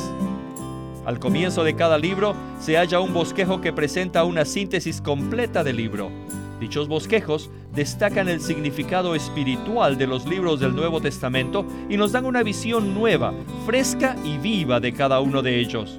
Al 1.09 1.19
comienzo 1.19 1.63
de 1.63 1.73
cada 1.73 1.97
libro 1.97 2.35
se 2.59 2.77
halla 2.77 2.99
un 2.99 3.15
bosquejo 3.15 3.61
que 3.61 3.73
presenta 3.73 4.23
una 4.25 4.45
síntesis 4.45 5.01
completa 5.01 5.63
del 5.63 5.77
libro. 5.77 6.11
Dichos 6.59 6.87
bosquejos 6.87 7.49
destacan 7.73 8.29
el 8.29 8.39
significado 8.41 9.15
espiritual 9.15 9.97
de 9.97 10.05
los 10.05 10.27
libros 10.27 10.59
del 10.59 10.75
Nuevo 10.75 11.01
Testamento 11.01 11.65
y 11.89 11.97
nos 11.97 12.11
dan 12.11 12.25
una 12.25 12.43
visión 12.43 12.93
nueva, 12.93 13.33
fresca 13.65 14.15
y 14.23 14.37
viva 14.37 14.79
de 14.79 14.93
cada 14.93 15.19
uno 15.19 15.41
de 15.41 15.59
ellos. 15.59 15.97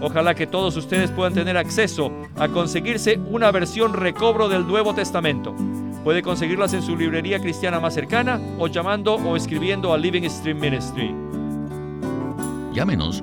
Ojalá 0.00 0.34
que 0.34 0.46
todos 0.46 0.74
ustedes 0.78 1.10
puedan 1.10 1.34
tener 1.34 1.58
acceso 1.58 2.10
a 2.38 2.48
conseguirse 2.48 3.20
una 3.30 3.52
versión 3.52 3.92
recobro 3.92 4.48
del 4.48 4.66
Nuevo 4.66 4.94
Testamento. 4.94 5.54
Puede 6.02 6.22
conseguirlas 6.22 6.72
en 6.72 6.80
su 6.80 6.96
librería 6.96 7.40
cristiana 7.40 7.78
más 7.78 7.92
cercana 7.92 8.40
o 8.58 8.68
llamando 8.68 9.16
o 9.16 9.36
escribiendo 9.36 9.92
a 9.92 9.98
Living 9.98 10.26
Stream 10.30 10.60
Ministry. 10.60 11.14
Llámenos 12.72 13.22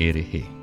erehe. 0.00 0.59